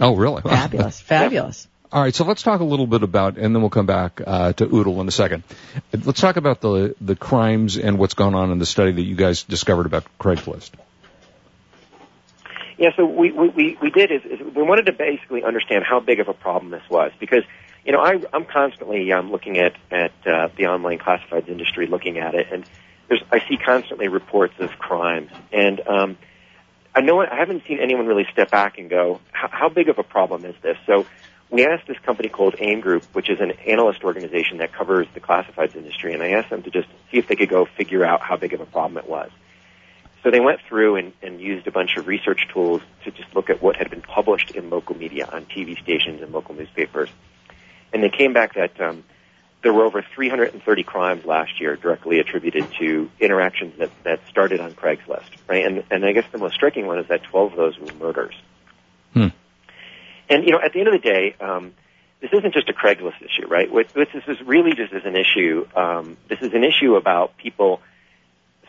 oh, 0.01 0.15
really? 0.15 0.43
Fabulous, 0.45 1.01
fabulous. 1.15 1.67
All 1.91 2.01
right, 2.01 2.15
so 2.15 2.25
let's 2.25 2.43
talk 2.43 2.61
a 2.61 2.65
little 2.65 2.87
bit 2.87 3.03
about, 3.03 3.37
and 3.37 3.55
then 3.55 3.61
we'll 3.61 3.69
come 3.69 3.85
back 3.85 4.23
uh, 4.27 4.55
to 4.55 4.65
Oodle 4.65 5.03
in 5.03 5.09
a 5.09 5.11
second. 5.11 5.43
Let's 5.93 6.21
talk 6.21 6.37
about 6.37 6.63
the 6.63 6.95
the 7.03 7.15
crimes 7.15 7.77
and 7.77 7.99
what's 7.99 8.15
going 8.15 8.35
on 8.35 8.51
in 8.51 8.59
the 8.59 8.65
study 8.65 8.93
that 8.93 9.03
you 9.03 9.15
guys 9.15 9.43
discovered 9.43 9.85
about 9.85 10.07
Craigslist. 10.19 10.71
Yeah, 12.79 12.91
so 12.97 13.05
we, 13.05 13.31
we, 13.31 13.49
we, 13.49 13.79
we 13.81 13.91
did 13.91 14.11
is, 14.11 14.23
is 14.25 14.41
we 14.41 14.63
wanted 14.63 14.87
to 14.87 14.93
basically 14.93 15.45
understand 15.45 15.85
how 15.85 16.01
big 16.01 16.19
of 16.19 16.29
a 16.29 16.33
problem 16.33 16.73
this 16.73 16.83
was 16.91 17.13
because, 17.21 17.45
you 17.85 17.93
know, 17.93 18.01
I, 18.01 18.23
I'm 18.33 18.45
constantly 18.45 19.13
um, 19.13 19.33
looking 19.33 19.59
at, 19.59 19.75
at 19.91 20.13
uh, 20.27 20.49
the 20.57 20.67
online 20.67 20.99
classifieds 20.99 21.49
industry, 21.49 21.87
looking 21.87 22.19
at 22.19 22.35
it, 22.35 22.47
and 22.53 22.65
there's, 23.09 23.23
I 23.31 23.41
see 23.49 23.57
constantly 23.57 24.09
reports 24.09 24.55
of 24.59 24.71
crimes. 24.79 25.31
And 25.53 25.81
um, 25.87 26.19
I 26.95 27.01
know 27.01 27.21
I 27.21 27.35
haven't 27.35 27.65
seen 27.67 27.81
anyone 27.81 28.07
really 28.07 28.27
step 28.33 28.51
back 28.51 28.79
and 28.79 28.89
go, 28.89 29.21
how, 29.33 29.69
big 29.69 29.89
of 29.89 29.99
a 29.99 30.03
problem 30.03 30.45
is 30.45 30.55
this? 30.63 30.77
So 30.87 31.07
we 31.51 31.67
asked 31.67 31.89
this 31.89 31.99
company 31.99 32.29
called 32.29 32.55
AIM 32.59 32.81
Group, 32.81 33.03
which 33.13 33.29
is 33.29 33.41
an 33.41 33.53
analyst 33.67 34.05
organization 34.05 34.59
that 34.59 34.73
covers 34.73 35.07
the 35.15 35.21
classifieds 35.21 35.75
industry, 35.75 36.15
and 36.15 36.23
I 36.23 36.31
asked 36.31 36.51
them 36.51 36.63
to 36.63 36.71
just 36.71 36.89
see 37.11 37.19
if 37.19 37.27
they 37.29 37.37
could 37.37 37.51
go 37.51 37.67
figure 37.77 38.05
out 38.05 38.21
how 38.21 38.37
big 38.37 38.53
of 38.55 38.61
a 38.61 38.67
problem 38.67 38.97
it 38.99 39.09
was. 39.09 39.31
So 40.23 40.31
they 40.31 40.41
went 40.41 40.61
through 40.69 40.97
and, 40.97 41.13
and 41.21 41.41
used 41.41 41.67
a 41.67 41.73
bunch 41.73 41.97
of 41.97 42.07
research 42.07 42.47
tools 42.53 42.81
to 43.05 43.11
just 43.11 43.35
look 43.35 43.51
at 43.51 43.61
what 43.61 43.77
had 43.77 43.91
been 43.91 44.03
published 44.03 44.53
in 44.53 44.71
local 44.71 44.97
media 44.97 45.29
on 45.31 45.47
TV 45.47 45.81
stations 45.83 46.23
and 46.23 46.33
local 46.33 46.55
newspapers. 46.55 47.11
And 47.93 48.03
they 48.03 48.09
came 48.09 48.33
back 48.33 48.55
that 48.55 48.81
um, 48.81 49.05
there 49.63 49.73
were 49.73 49.85
over 49.85 50.05
330 50.15 50.83
crimes 50.83 51.25
last 51.25 51.61
year 51.61 51.77
directly 51.77 52.19
attributed 52.19 52.67
to 52.79 53.11
interactions 53.21 53.79
that, 53.79 53.91
that 54.05 54.21
started 54.29 54.61
on 54.61 54.73
Craigslist, 54.73 55.29
right? 55.47 55.65
And, 55.65 55.85
and 55.91 56.05
I 56.05 56.13
guess 56.13 56.25
the 56.33 56.39
most 56.39 56.55
striking 56.55 56.87
one 56.87 56.99
is 56.99 57.09
that 57.09 57.23
12 57.25 57.53
of 57.53 57.57
those 57.57 57.79
were 57.79 57.93
murders. 57.95 58.35
Hmm. 59.13 59.29
And, 60.29 60.45
you 60.45 60.53
know, 60.53 60.61
at 60.65 60.73
the 60.73 60.81
end 60.81 60.89
of 60.89 60.95
the 60.95 61.07
day, 61.07 61.37
um, 61.41 61.75
this 62.21 62.31
isn't 62.33 62.55
just 62.55 62.69
a 62.69 62.73
Craigslist 62.73 63.21
issue, 63.21 63.47
right? 63.47 63.71
What, 63.71 63.95
what 63.95 64.09
this 64.13 64.23
is 64.27 64.41
really 64.47 64.73
just 64.73 64.93
is 64.93 65.05
an 65.05 65.17
issue, 65.17 65.67
um, 65.77 66.17
this 66.29 66.41
is 66.41 66.55
an 66.55 66.65
issue 66.65 66.95
about 66.97 67.37
people 67.37 67.81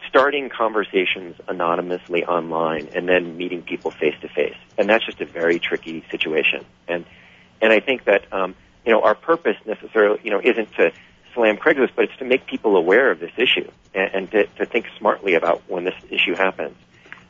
starting 0.10 0.50
conversations 0.50 1.36
anonymously 1.48 2.26
online 2.26 2.90
and 2.94 3.08
then 3.08 3.38
meeting 3.38 3.62
people 3.62 3.90
face 3.90 4.16
to 4.22 4.28
face. 4.28 4.58
And 4.78 4.90
that's 4.90 5.06
just 5.06 5.22
a 5.22 5.26
very 5.26 5.60
tricky 5.60 6.04
situation. 6.12 6.66
And 6.88 7.06
and 7.62 7.72
I 7.72 7.80
think 7.80 8.04
that 8.06 8.32
um, 8.34 8.56
you 8.86 8.92
know 8.92 9.02
our 9.02 9.16
purpose 9.16 9.58
necessarily 9.66 10.20
you 10.24 10.32
know 10.32 10.42
isn't 10.44 10.74
to 10.74 10.92
slam 11.34 11.58
Craigslist, 11.58 11.92
but 11.96 12.06
it's 12.06 12.18
to 12.18 12.26
make 12.26 12.46
people 12.46 12.76
aware 12.76 13.12
of 13.12 13.20
this 13.20 13.32
issue 13.38 13.70
and, 13.94 14.14
and 14.14 14.32
to, 14.32 14.46
to 14.46 14.66
think 14.66 14.86
smartly 14.98 15.34
about 15.34 15.64
when 15.68 15.84
this 15.84 15.96
issue 16.10 16.36
happens. 16.36 16.76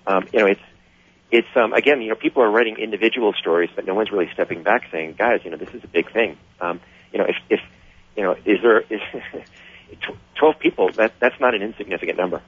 Um, 0.06 0.28
you 0.34 0.40
know, 0.40 0.48
it's 0.48 0.62
it's 1.32 1.48
um, 1.56 1.74
again, 1.74 2.02
you 2.02 2.10
know, 2.10 2.16
people 2.16 2.44
are 2.44 2.52
writing 2.52 2.78
individual 2.78 3.34
stories, 3.34 3.70
but 3.76 3.86
no 3.86 3.96
one's 3.96 4.12
really 4.12 4.30
stepping 4.34 4.64
back 4.64 4.90
saying, 4.92 5.16
guys, 5.18 5.42
you 5.44 5.52
know, 5.52 5.58
this 5.58 5.74
is 5.74 5.84
a 5.84 5.88
big 5.88 6.12
thing. 6.12 6.38
Um, 6.60 6.80
you 7.12 7.20
know, 7.20 7.26
if 7.26 7.36
if 7.50 7.60
you 8.16 8.24
know, 8.24 8.36
is 8.46 8.62
there 8.62 8.82
is 8.82 9.02
twelve 10.36 10.60
people? 10.60 10.92
That 10.92 11.14
that's 11.20 11.40
not 11.40 11.56
an 11.56 11.62
insignificant 11.62 12.18
number. 12.18 12.42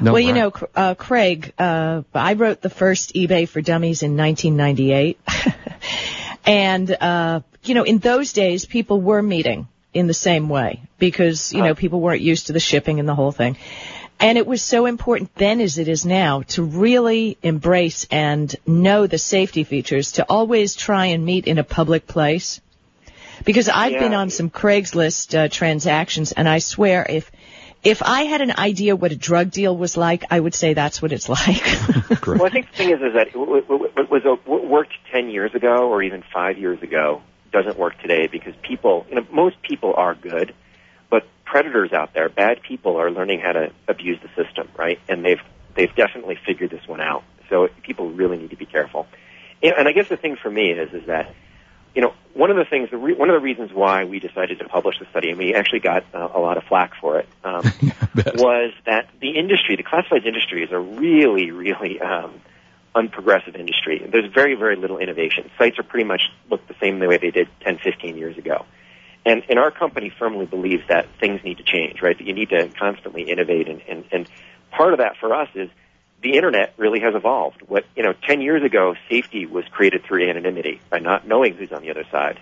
No, 0.00 0.12
well, 0.12 0.20
you 0.20 0.32
know, 0.32 0.50
uh, 0.74 0.94
Craig, 0.94 1.52
uh, 1.58 2.02
I 2.14 2.32
wrote 2.32 2.62
the 2.62 2.70
first 2.70 3.12
eBay 3.12 3.46
for 3.46 3.60
Dummies 3.60 4.02
in 4.02 4.16
1998. 4.16 5.20
and, 6.44 6.90
uh, 6.90 7.40
you 7.62 7.74
know, 7.74 7.84
in 7.84 7.98
those 7.98 8.32
days, 8.32 8.64
people 8.64 9.00
were 9.00 9.22
meeting 9.22 9.68
in 9.92 10.06
the 10.06 10.14
same 10.14 10.48
way 10.48 10.82
because, 10.98 11.52
you 11.52 11.62
know, 11.62 11.74
people 11.74 12.00
weren't 12.00 12.22
used 12.22 12.46
to 12.46 12.52
the 12.52 12.60
shipping 12.60 13.00
and 13.00 13.08
the 13.08 13.14
whole 13.14 13.32
thing. 13.32 13.56
And 14.20 14.36
it 14.36 14.46
was 14.46 14.60
so 14.62 14.84
important 14.84 15.34
then 15.34 15.60
as 15.60 15.78
it 15.78 15.88
is 15.88 16.04
now 16.04 16.42
to 16.48 16.62
really 16.62 17.38
embrace 17.42 18.06
and 18.10 18.54
know 18.66 19.06
the 19.06 19.16
safety 19.16 19.64
features, 19.64 20.12
to 20.12 20.26
always 20.28 20.74
try 20.74 21.06
and 21.06 21.24
meet 21.24 21.46
in 21.46 21.58
a 21.58 21.64
public 21.64 22.06
place. 22.06 22.60
Because 23.44 23.70
I've 23.70 23.98
been 23.98 24.12
on 24.12 24.28
some 24.28 24.50
Craigslist 24.50 25.34
uh, 25.34 25.48
transactions, 25.48 26.32
and 26.32 26.46
I 26.46 26.58
swear 26.58 27.06
if 27.08 27.32
if 27.82 28.02
I 28.02 28.24
had 28.24 28.40
an 28.40 28.52
idea 28.58 28.94
what 28.94 29.12
a 29.12 29.16
drug 29.16 29.50
deal 29.50 29.76
was 29.76 29.96
like, 29.96 30.24
I 30.30 30.38
would 30.38 30.54
say 30.54 30.74
that's 30.74 31.00
what 31.00 31.12
it's 31.12 31.28
like. 31.28 31.62
Well, 32.26 32.44
I 32.44 32.50
think 32.50 32.70
the 32.70 32.76
thing 32.76 32.90
is, 32.90 33.00
is 33.00 33.14
that 33.14 33.34
what 33.34 33.68
what- 33.68 33.96
what 33.96 34.10
was 34.10 34.38
what 34.44 34.66
worked 34.66 34.92
ten 35.12 35.30
years 35.30 35.54
ago 35.54 35.88
or 35.88 36.02
even 36.02 36.22
five 36.34 36.58
years 36.58 36.82
ago 36.82 37.22
doesn't 37.52 37.78
work 37.78 37.98
today 38.00 38.26
because 38.26 38.54
people, 38.62 39.06
you 39.08 39.14
know, 39.16 39.26
most 39.32 39.60
people 39.62 39.94
are 39.96 40.14
good, 40.14 40.54
but 41.08 41.26
predators 41.44 41.92
out 41.92 42.12
there, 42.14 42.28
bad 42.28 42.62
people, 42.62 42.96
are 42.96 43.10
learning 43.10 43.40
how 43.40 43.52
to 43.52 43.72
abuse 43.88 44.18
the 44.22 44.28
system, 44.42 44.68
right? 44.76 44.98
And 45.08 45.24
they've 45.24 45.40
they've 45.74 45.94
definitely 45.94 46.36
figured 46.46 46.70
this 46.70 46.86
one 46.86 47.00
out. 47.00 47.22
So 47.48 47.68
people 47.82 48.10
really 48.10 48.38
need 48.38 48.50
to 48.50 48.56
be 48.56 48.66
careful. 48.66 49.06
And, 49.62 49.74
and 49.78 49.88
I 49.88 49.92
guess 49.92 50.08
the 50.08 50.16
thing 50.16 50.36
for 50.36 50.50
me 50.50 50.70
is 50.70 50.92
is 50.92 51.06
that 51.06 51.32
you 51.94 52.02
know, 52.02 52.14
one 52.34 52.50
of 52.50 52.56
the 52.56 52.64
things, 52.64 52.88
one 52.92 53.28
of 53.28 53.34
the 53.34 53.40
reasons 53.40 53.72
why 53.72 54.04
we 54.04 54.20
decided 54.20 54.60
to 54.60 54.68
publish 54.68 54.98
the 54.98 55.06
study, 55.10 55.30
and 55.30 55.38
we 55.38 55.54
actually 55.54 55.80
got 55.80 56.04
uh, 56.14 56.28
a 56.34 56.38
lot 56.38 56.56
of 56.56 56.64
flack 56.64 56.92
for 57.00 57.18
it, 57.18 57.28
um, 57.42 57.64
was 58.36 58.72
that 58.86 59.08
the 59.20 59.30
industry, 59.36 59.76
the 59.76 59.82
classifieds 59.82 60.26
industry, 60.26 60.62
is 60.62 60.70
a 60.70 60.78
really, 60.78 61.50
really 61.50 62.00
um, 62.00 62.40
unprogressive 62.94 63.58
industry. 63.58 64.06
There's 64.10 64.32
very, 64.32 64.54
very 64.54 64.76
little 64.76 64.98
innovation. 64.98 65.50
Sites 65.58 65.78
are 65.78 65.82
pretty 65.82 66.04
much 66.04 66.22
look 66.48 66.66
the 66.68 66.74
same 66.80 66.98
the 66.98 67.08
way 67.08 67.18
they 67.18 67.30
did 67.30 67.48
10, 67.62 67.78
15 67.78 68.16
years 68.16 68.38
ago. 68.38 68.64
And, 69.26 69.42
and 69.48 69.58
our 69.58 69.70
company 69.70 70.12
firmly 70.18 70.46
believes 70.46 70.82
that 70.88 71.06
things 71.18 71.42
need 71.44 71.58
to 71.58 71.62
change, 71.62 72.00
right? 72.00 72.16
That 72.16 72.26
you 72.26 72.32
need 72.32 72.50
to 72.50 72.68
constantly 72.68 73.22
innovate. 73.22 73.68
And, 73.68 73.82
and, 73.88 74.04
and 74.12 74.28
part 74.70 74.92
of 74.92 74.98
that 75.00 75.16
for 75.18 75.34
us 75.34 75.48
is 75.54 75.68
the 76.22 76.36
internet 76.36 76.74
really 76.76 77.00
has 77.00 77.14
evolved. 77.14 77.62
What, 77.66 77.84
you 77.96 78.02
know, 78.02 78.12
10 78.12 78.40
years 78.40 78.62
ago, 78.64 78.94
safety 79.08 79.46
was 79.46 79.64
created 79.70 80.04
through 80.04 80.28
anonymity 80.28 80.80
by 80.90 80.98
not 80.98 81.26
knowing 81.26 81.54
who's 81.54 81.72
on 81.72 81.82
the 81.82 81.90
other 81.90 82.04
side. 82.10 82.38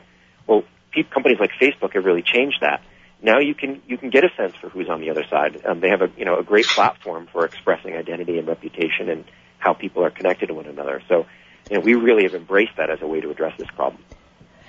Well, 0.47 0.65
companies 1.13 1.39
like 1.39 1.51
Facebook 1.61 1.95
have 1.95 2.05
really 2.05 2.23
changed 2.23 2.59
that. 2.63 2.83
Now 3.21 3.39
you 3.39 3.55
can, 3.55 3.83
you 3.87 3.99
can 3.99 4.11
get 4.11 4.25
a 4.25 4.31
sense 4.37 4.55
for 4.57 4.69
who's 4.69 4.89
on 4.89 5.01
the 5.01 5.11
other 5.11 5.25
side. 5.29 5.61
Um, 5.65 5.81
they 5.81 5.89
have 5.91 6.03
a, 6.03 6.11
you 6.17 6.25
know, 6.25 6.39
a 6.39 6.43
great 6.43 6.67
platform 6.67 7.29
for 7.33 7.45
expressing 7.45 7.95
identity 7.95 8.39
and 8.39 8.47
reputation 8.47 9.09
and 9.09 9.25
how 9.59 9.75
people 9.75 10.05
are 10.05 10.11
connected 10.11 10.47
to 10.47 10.55
one 10.55 10.67
another. 10.67 11.03
So, 11.09 11.27
you 11.71 11.79
know, 11.79 11.85
we 11.85 11.95
really 11.95 12.25
have 12.25 12.35
embraced 12.35 12.77
that 12.77 12.91
as 12.91 13.03
a 13.03 13.07
way 13.07 13.21
to 13.21 13.31
address 13.31 13.55
this 13.59 13.69
problem. 13.75 14.03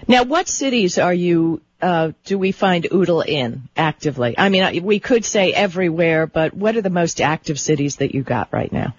Now, 0.07 0.23
what 0.23 0.47
cities 0.47 0.97
are 0.97 1.13
you? 1.13 1.61
Uh, 1.81 2.11
do 2.25 2.37
we 2.37 2.51
find 2.51 2.87
Oodle 2.91 3.21
in 3.21 3.69
actively? 3.77 4.35
I 4.37 4.49
mean, 4.49 4.83
we 4.83 4.99
could 4.99 5.23
say 5.23 5.53
everywhere, 5.53 6.27
but 6.27 6.53
what 6.53 6.75
are 6.75 6.81
the 6.81 6.89
most 6.89 7.21
active 7.21 7.57
cities 7.59 7.97
that 7.97 8.13
you 8.13 8.21
got 8.21 8.49
right 8.51 8.71
now? 8.71 8.95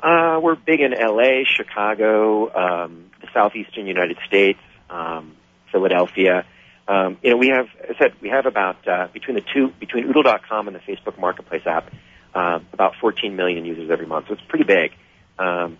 Uh, 0.00 0.40
we're 0.40 0.54
big 0.54 0.80
in 0.80 0.92
LA, 0.92 1.42
Chicago, 1.44 2.54
um, 2.54 3.10
the 3.20 3.26
southeastern 3.34 3.86
United 3.86 4.16
States, 4.26 4.60
um, 4.88 5.36
Philadelphia. 5.72 6.46
Um, 6.88 7.18
you 7.22 7.30
know, 7.30 7.36
we 7.36 7.48
have, 7.48 7.66
I 7.82 7.98
said, 7.98 8.14
we 8.20 8.30
have 8.30 8.46
about 8.46 8.86
uh, 8.88 9.08
between 9.12 9.34
the 9.34 9.44
two, 9.52 9.72
between 9.78 10.08
Oodle.com 10.08 10.68
and 10.68 10.74
the 10.74 10.80
Facebook 10.80 11.18
Marketplace 11.18 11.62
app, 11.66 11.92
uh, 12.34 12.60
about 12.72 12.94
14 13.00 13.36
million 13.36 13.64
users 13.64 13.90
every 13.90 14.06
month. 14.06 14.28
So 14.28 14.34
it's 14.34 14.42
pretty 14.48 14.64
big. 14.64 14.92
Um, 15.38 15.78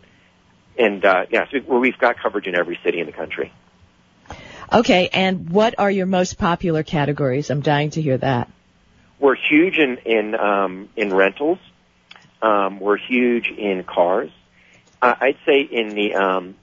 and 0.78 1.04
uh, 1.04 1.26
yeah, 1.30 1.46
so 1.50 1.78
we've 1.78 1.98
got 1.98 2.16
coverage 2.20 2.46
in 2.46 2.54
every 2.54 2.78
city 2.84 3.00
in 3.00 3.06
the 3.06 3.12
country. 3.12 3.52
Okay, 4.72 5.08
and 5.12 5.50
what 5.50 5.74
are 5.78 5.90
your 5.90 6.06
most 6.06 6.38
popular 6.38 6.84
categories? 6.84 7.50
I'm 7.50 7.60
dying 7.60 7.90
to 7.90 8.02
hear 8.02 8.18
that. 8.18 8.48
We're 9.18 9.34
huge 9.34 9.78
in 9.78 9.98
in 10.04 10.34
um, 10.36 10.88
in 10.96 11.12
rentals. 11.12 11.58
Um, 12.40 12.78
we're 12.80 12.96
huge 12.96 13.48
in 13.48 13.84
cars. 13.84 14.30
Uh, 15.02 15.14
I'd 15.20 15.38
say 15.44 15.60
in 15.60 15.90
the 15.90 16.14
um, 16.14 16.54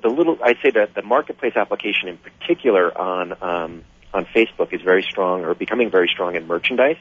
the 0.00 0.08
little, 0.08 0.38
I'd 0.42 0.58
say 0.62 0.70
that 0.70 0.94
the 0.94 1.02
marketplace 1.02 1.56
application 1.56 2.08
in 2.08 2.18
particular 2.18 2.96
on 2.96 3.32
um, 3.42 3.84
on 4.14 4.26
Facebook 4.26 4.72
is 4.72 4.80
very 4.82 5.02
strong, 5.02 5.44
or 5.44 5.54
becoming 5.54 5.90
very 5.90 6.08
strong 6.08 6.36
in 6.36 6.46
merchandise. 6.46 6.98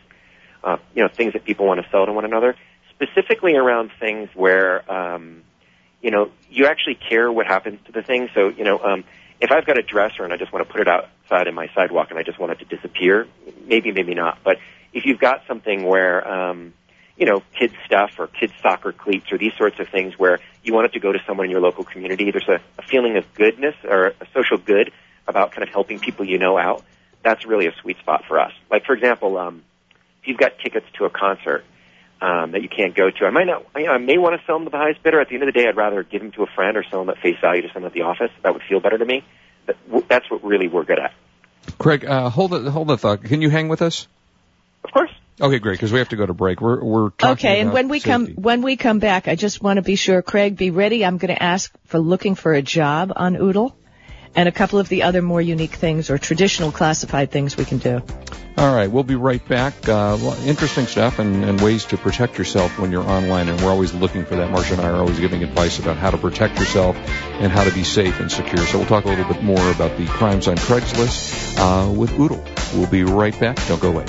Uh, 0.64 0.78
you 0.96 1.04
know, 1.04 1.10
things 1.10 1.34
that 1.34 1.46
people 1.46 1.66
want 1.66 1.82
to 1.82 1.90
sell 1.90 2.06
to 2.06 2.12
one 2.12 2.26
another, 2.26 2.56
specifically 2.90 3.56
around 3.56 3.92
things 4.00 4.30
where 4.34 4.92
um, 4.92 5.44
you 6.02 6.12
know 6.12 6.32
you 6.50 6.66
actually 6.66 6.96
care 6.96 7.32
what 7.32 7.46
happens 7.46 7.80
to 7.86 7.92
the 7.92 8.02
thing. 8.02 8.30
So 8.34 8.50
you 8.50 8.64
know, 8.64 8.80
um, 8.80 9.04
if 9.42 9.52
I've 9.52 9.66
got 9.66 9.78
a 9.78 9.84
dresser 9.84 10.24
and 10.24 10.34
I 10.34 10.38
just 10.38 10.52
want 10.52 10.68
to 10.68 10.72
put 10.72 10.82
it 10.82 10.88
outside 10.88 11.48
in 11.48 11.56
my 11.56 11.68
sidewalk 11.74 12.10
and 12.10 12.20
I 12.20 12.24
just 12.24 12.40
want 12.40 12.52
it 12.52 12.60
to 12.60 12.66
disappear, 12.66 13.28
maybe, 13.66 13.92
maybe 13.92 14.14
not. 14.14 14.40
But 14.44 14.58
if 14.94 15.06
you've 15.06 15.20
got 15.20 15.44
something 15.48 15.84
where 15.84 16.28
um, 16.28 16.74
you 17.20 17.26
know, 17.26 17.44
kids 17.60 17.74
stuff 17.86 18.12
or 18.18 18.28
kids 18.28 18.54
soccer 18.62 18.94
cleats 18.94 19.32
or 19.32 19.38
these 19.38 19.52
sorts 19.58 19.78
of 19.80 19.90
things 19.90 20.18
where 20.18 20.40
you 20.64 20.74
want 20.74 20.86
it 20.86 20.94
to 20.94 21.00
go 21.02 21.12
to 21.12 21.20
someone 21.28 21.46
in 21.46 21.52
your 21.52 21.60
local 21.60 21.84
community. 21.84 22.32
There's 22.32 22.48
a, 22.48 22.62
a 22.80 22.82
feeling 22.82 23.18
of 23.18 23.26
goodness 23.34 23.76
or 23.84 24.08
a 24.08 24.28
social 24.34 24.58
good 24.58 24.92
about 25.28 25.52
kind 25.52 25.64
of 25.64 25.70
helping 25.70 26.00
people 26.00 26.26
you 26.26 26.38
know 26.38 26.58
out. 26.58 26.84
That's 27.22 27.46
really 27.46 27.68
a 27.68 27.74
sweet 27.82 28.00
spot 28.00 28.24
for 28.26 28.40
us. 28.40 28.54
Like 28.72 28.86
for 28.86 28.94
example, 28.94 29.38
um, 29.38 29.64
if 30.22 30.30
you've 30.30 30.38
got 30.38 30.60
tickets 30.60 30.86
to 30.94 31.06
a 31.06 31.10
concert 31.10 31.66
um, 32.22 32.52
that 32.52 32.62
you 32.62 32.70
can't 32.70 32.96
go 32.96 33.10
to, 33.10 33.26
I 33.26 33.30
might 33.30 33.48
not. 33.48 33.66
You 33.76 33.86
know, 33.86 33.94
I 33.94 33.98
may 33.98 34.18
want 34.18 34.40
to 34.40 34.46
sell 34.46 34.58
them 34.58 34.66
to 34.66 34.72
the 34.72 34.78
highest 34.78 35.02
bidder. 35.04 35.22
At 35.22 35.30
the 35.30 35.36
end 35.36 35.44
of 35.44 35.54
the 35.54 35.60
day, 35.60 35.68
I'd 35.68 35.78
rather 35.78 36.04
give 36.04 36.22
them 36.22 36.32
to 36.32 36.44
a 36.44 36.48
friend 36.48 36.78
or 36.78 36.84
sell 36.90 37.00
them 37.00 37.10
at 37.10 37.18
face 37.20 37.38
value 37.42 37.62
to 37.62 37.70
someone 37.74 37.88
at 37.88 37.94
the 37.94 38.02
office. 38.02 38.32
That 38.44 38.54
would 38.54 38.64
feel 38.68 38.80
better 38.80 38.98
to 38.98 39.06
me. 39.06 39.24
But 39.66 39.78
w- 39.88 40.06
that's 40.10 40.30
what 40.30 40.44
really 40.44 40.68
we're 40.68 40.84
good 40.84 41.00
at. 41.00 41.14
Craig, 41.78 42.06
uh, 42.06 42.30
hold 42.30 42.54
it, 42.54 42.66
hold 42.68 42.88
the 42.88 42.98
thought. 42.98 43.24
Can 43.24 43.42
you 43.42 43.50
hang 43.50 43.70
with 43.70 43.82
us? 43.82 44.08
Of 44.84 44.92
course. 44.92 45.12
Okay, 45.42 45.60
great, 45.60 45.74
because 45.74 45.94
we 45.94 46.00
have 46.00 46.10
to 46.10 46.18
go 46.18 46.26
to 46.26 46.34
break. 46.34 46.60
We're 46.60 46.84
we're 46.84 47.10
talking 47.12 47.32
Okay, 47.32 47.62
and 47.62 47.72
when 47.72 47.88
we 47.88 48.02
come 48.02 48.28
when 48.28 48.62
we 48.62 48.76
come 48.76 49.00
back, 49.00 49.30
I 49.30 49.36
just 49.36 49.62
want 49.62 49.78
to 49.78 49.82
be 49.82 49.96
sure, 49.96 50.22
Craig, 50.22 50.58
be 50.58 50.70
ready. 50.70 51.06
I'm 51.06 51.18
going 51.18 51.34
to 51.34 51.42
ask 51.42 51.72
for 51.86 52.00
looking 52.00 52.36
for 52.36 52.52
a 52.54 52.62
job 52.62 53.14
on 53.16 53.38
Oodle, 53.38 53.74
and 54.36 54.50
a 54.50 54.52
couple 54.52 54.80
of 54.80 54.90
the 54.90 55.04
other 55.04 55.22
more 55.22 55.42
unique 55.42 55.76
things 55.76 56.10
or 56.10 56.18
traditional 56.18 56.74
classified 56.74 57.32
things 57.32 57.56
we 57.56 57.64
can 57.64 57.78
do. 57.78 58.02
All 58.60 58.76
right, 58.76 58.92
we'll 58.92 59.06
be 59.06 59.16
right 59.16 59.48
back. 59.48 59.88
Uh, 59.88 60.18
interesting 60.44 60.86
stuff 60.86 61.20
and, 61.20 61.46
and 61.46 61.62
ways 61.62 61.86
to 61.86 61.98
protect 61.98 62.38
yourself 62.38 62.78
when 62.78 62.92
you're 62.92 63.08
online, 63.08 63.48
and 63.48 63.62
we're 63.62 63.70
always 63.70 63.94
looking 63.94 64.26
for 64.26 64.36
that. 64.36 64.54
Marsha 64.54 64.74
and 64.74 64.82
I 64.82 64.90
are 64.90 64.98
always 64.98 65.18
giving 65.18 65.46
advice 65.46 65.80
about 65.80 65.96
how 65.96 66.12
to 66.12 66.18
protect 66.18 66.60
yourself 66.60 66.98
and 66.98 67.54
how 67.54 67.64
to 67.64 67.74
be 67.74 67.86
safe 67.86 68.20
and 68.20 68.30
secure. 68.30 68.66
So 68.66 68.80
we'll 68.80 68.88
talk 68.88 69.06
a 69.06 69.08
little 69.08 69.32
bit 69.34 69.42
more 69.42 69.72
about 69.72 69.98
the 69.98 70.06
crimes 70.08 70.50
on 70.50 70.58
Craigslist 70.58 71.58
uh, 71.58 71.90
with 71.90 72.12
Oodle. 72.20 72.44
We'll 72.74 72.90
be 72.90 73.04
right 73.04 73.40
back. 73.40 73.66
Don't 73.68 73.82
go 73.82 73.92
away. 73.92 74.04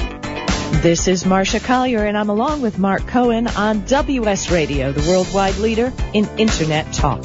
This 0.83 1.07
is 1.07 1.23
Marsha 1.23 1.65
Collier, 1.65 2.05
and 2.05 2.19
I'm 2.19 2.29
along 2.29 2.61
with 2.61 2.77
Mark 2.77 3.07
Cohen 3.07 3.47
on 3.47 3.85
WS 3.85 4.51
Radio, 4.51 4.91
the 4.91 5.09
worldwide 5.09 5.59
leader 5.59 5.93
in 6.13 6.27
Internet 6.39 6.93
talk. 6.93 7.25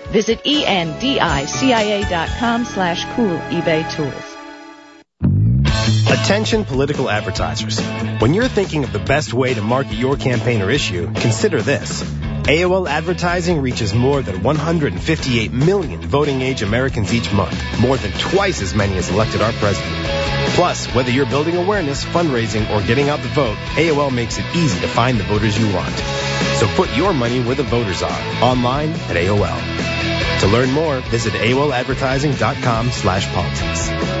Visit 0.11 0.43
endicia.com 0.43 1.15
slash 2.65 3.05
cool 3.15 3.37
eBay 3.49 3.89
tools. 3.95 4.31
Attention 6.07 6.65
political 6.65 7.09
advertisers. 7.09 7.79
When 8.19 8.33
you're 8.33 8.49
thinking 8.49 8.83
of 8.83 8.91
the 8.91 8.99
best 8.99 9.33
way 9.33 9.53
to 9.53 9.61
market 9.61 9.93
your 9.93 10.17
campaign 10.17 10.61
or 10.61 10.69
issue, 10.69 11.07
consider 11.13 11.61
this. 11.61 12.03
AOL 12.43 12.89
advertising 12.89 13.61
reaches 13.61 13.93
more 13.93 14.21
than 14.21 14.43
158 14.43 15.53
million 15.53 16.01
voting 16.01 16.41
age 16.41 16.61
Americans 16.61 17.13
each 17.13 17.31
month, 17.31 17.57
more 17.79 17.97
than 17.97 18.11
twice 18.13 18.61
as 18.61 18.75
many 18.75 18.97
as 18.97 19.09
elected 19.09 19.41
our 19.41 19.53
president. 19.53 19.95
Plus, 20.55 20.87
whether 20.93 21.11
you're 21.11 21.25
building 21.25 21.55
awareness, 21.55 22.03
fundraising, 22.03 22.69
or 22.71 22.85
getting 22.85 23.09
out 23.09 23.21
the 23.21 23.29
vote, 23.29 23.57
AOL 23.75 24.13
makes 24.13 24.37
it 24.37 24.45
easy 24.55 24.79
to 24.81 24.87
find 24.87 25.19
the 25.19 25.23
voters 25.23 25.57
you 25.57 25.73
want. 25.73 26.20
So 26.59 26.67
put 26.75 26.95
your 26.95 27.13
money 27.13 27.41
where 27.41 27.55
the 27.55 27.63
voters 27.63 28.01
are, 28.03 28.21
online 28.43 28.89
at 28.89 29.15
AOL. 29.15 30.39
To 30.41 30.47
learn 30.47 30.71
more, 30.71 30.99
visit 31.01 31.33
AOLadvertising.com 31.33 32.91
slash 32.91 33.27
politics. 33.27 34.20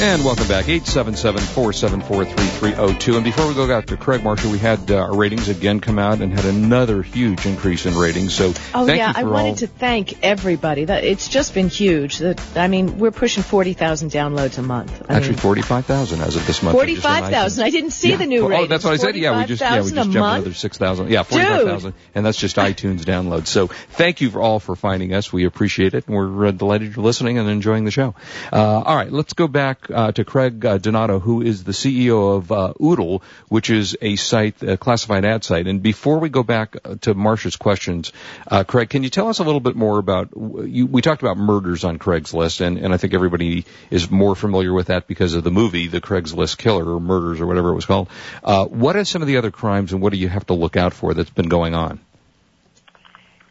And 0.00 0.24
welcome 0.24 0.46
back, 0.46 0.66
877-474-3302. 0.66 3.16
And 3.16 3.24
before 3.24 3.48
we 3.48 3.54
go 3.54 3.66
back 3.66 3.86
to 3.86 3.96
Craig 3.96 4.22
Marshall, 4.22 4.52
we 4.52 4.58
had 4.58 4.88
uh, 4.92 4.96
our 4.98 5.16
ratings 5.16 5.48
again 5.48 5.80
come 5.80 5.98
out 5.98 6.20
and 6.20 6.32
had 6.32 6.44
another 6.44 7.02
huge 7.02 7.44
increase 7.46 7.84
in 7.84 7.96
ratings. 7.96 8.32
So 8.32 8.50
Oh 8.74 8.86
thank 8.86 8.98
yeah, 8.98 9.08
you 9.08 9.14
for 9.14 9.18
I 9.18 9.22
all. 9.24 9.30
wanted 9.32 9.56
to 9.58 9.66
thank 9.66 10.22
everybody. 10.24 10.84
That 10.84 11.02
it's 11.02 11.26
just 11.26 11.52
been 11.52 11.66
huge. 11.68 12.18
That 12.18 12.40
I 12.56 12.68
mean, 12.68 13.00
we're 13.00 13.10
pushing 13.10 13.42
forty 13.42 13.72
thousand 13.72 14.12
downloads 14.12 14.56
a 14.58 14.62
month. 14.62 15.02
I 15.08 15.14
Actually, 15.16 15.38
45,000 15.38 16.20
as 16.20 16.36
of 16.36 16.46
this 16.46 16.62
month. 16.62 16.76
forty-five 16.76 17.28
thousand. 17.32 17.64
I 17.64 17.70
didn't 17.70 17.90
see 17.90 18.10
Yeah. 18.10 18.18
the 18.18 18.26
new 18.26 18.44
Oh, 18.44 18.48
ratings. 18.50 18.68
that's 18.68 18.84
what 18.84 18.92
I 18.92 18.98
said. 18.98 19.16
Yeah, 19.16 19.36
we 19.40 19.46
just 19.46 19.60
yeah 19.60 19.78
we 19.78 19.82
just 19.90 19.94
jumped 19.96 20.14
month. 20.14 20.44
another 20.44 20.54
six 20.54 20.78
thousand. 20.78 21.10
Yeah, 21.10 21.24
forty 21.24 21.44
five 21.44 21.64
thousand, 21.66 21.94
and 22.14 22.24
that's 22.24 22.38
just 22.38 22.54
iTunes 22.68 23.00
downloads. 23.00 23.48
So 23.48 23.66
thank 23.66 24.20
you 24.20 24.30
for 24.30 24.40
all 24.40 24.60
for 24.60 24.76
finding 24.76 25.12
us. 25.12 25.32
We 25.32 25.44
appreciate 25.44 25.94
it, 25.94 26.06
and 26.06 26.14
we're 26.14 26.46
uh, 26.46 26.50
delighted 26.52 26.94
you're 26.94 27.04
listening 27.04 27.38
and 27.38 27.48
enjoying 27.50 27.84
the 27.84 27.90
show. 27.90 28.14
Uh, 28.52 28.58
all 28.82 28.94
right, 28.94 29.10
let's 29.10 29.32
go 29.32 29.48
back 29.48 29.87
uh, 29.90 30.12
to 30.12 30.24
Craig 30.24 30.64
uh, 30.64 30.78
Donato, 30.78 31.18
who 31.18 31.42
is 31.42 31.64
the 31.64 31.72
CEO 31.72 32.36
of 32.36 32.52
uh, 32.52 32.72
Oodle, 32.82 33.22
which 33.48 33.70
is 33.70 33.96
a 34.00 34.16
site, 34.16 34.62
a 34.62 34.76
classified 34.76 35.24
ad 35.24 35.44
site. 35.44 35.66
And 35.66 35.82
before 35.82 36.18
we 36.18 36.28
go 36.28 36.42
back 36.42 36.76
uh, 36.84 36.96
to 37.02 37.14
Marsha's 37.14 37.56
questions, 37.56 38.12
uh, 38.46 38.64
Craig, 38.64 38.90
can 38.90 39.02
you 39.02 39.10
tell 39.10 39.28
us 39.28 39.38
a 39.38 39.44
little 39.44 39.60
bit 39.60 39.76
more 39.76 39.98
about? 39.98 40.30
You, 40.34 40.86
we 40.86 41.02
talked 41.02 41.22
about 41.22 41.36
murders 41.36 41.84
on 41.84 41.98
Craigslist, 41.98 42.60
and, 42.60 42.78
and 42.78 42.92
I 42.92 42.96
think 42.96 43.14
everybody 43.14 43.64
is 43.90 44.10
more 44.10 44.34
familiar 44.34 44.72
with 44.72 44.88
that 44.88 45.06
because 45.06 45.34
of 45.34 45.44
the 45.44 45.50
movie, 45.50 45.86
The 45.86 46.00
Craigslist 46.00 46.58
Killer, 46.58 46.94
or 46.94 47.00
Murders, 47.00 47.40
or 47.40 47.46
whatever 47.46 47.70
it 47.70 47.74
was 47.74 47.86
called. 47.86 48.08
Uh, 48.42 48.66
what 48.66 48.96
are 48.96 49.04
some 49.04 49.22
of 49.22 49.28
the 49.28 49.36
other 49.36 49.50
crimes, 49.50 49.92
and 49.92 50.02
what 50.02 50.12
do 50.12 50.18
you 50.18 50.28
have 50.28 50.46
to 50.46 50.54
look 50.54 50.76
out 50.76 50.92
for 50.92 51.14
that's 51.14 51.30
been 51.30 51.48
going 51.48 51.74
on? 51.74 52.00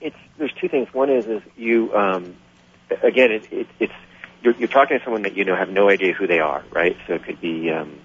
it's 0.02 0.16
there's 0.38 0.54
two 0.60 0.70
things. 0.70 0.88
One 0.94 1.10
is 1.10 1.26
is 1.28 1.42
you 1.56 1.94
um, 1.94 2.36
again 3.04 3.32
it, 3.32 3.48
it, 3.52 3.68
it's 3.80 3.94
you're, 4.42 4.56
you're 4.56 4.68
talking 4.68 4.98
to 4.98 5.04
someone 5.04 5.24
that 5.24 5.36
you 5.36 5.46
know 5.46 5.56
have 5.56 5.70
no 5.70 5.90
idea 5.90 6.14
who 6.14 6.28
they 6.28 6.40
are, 6.40 6.64
right? 6.72 6.96
So 7.08 7.14
it 7.14 7.24
could 7.24 7.42
be 7.42 7.72
um, 7.72 8.00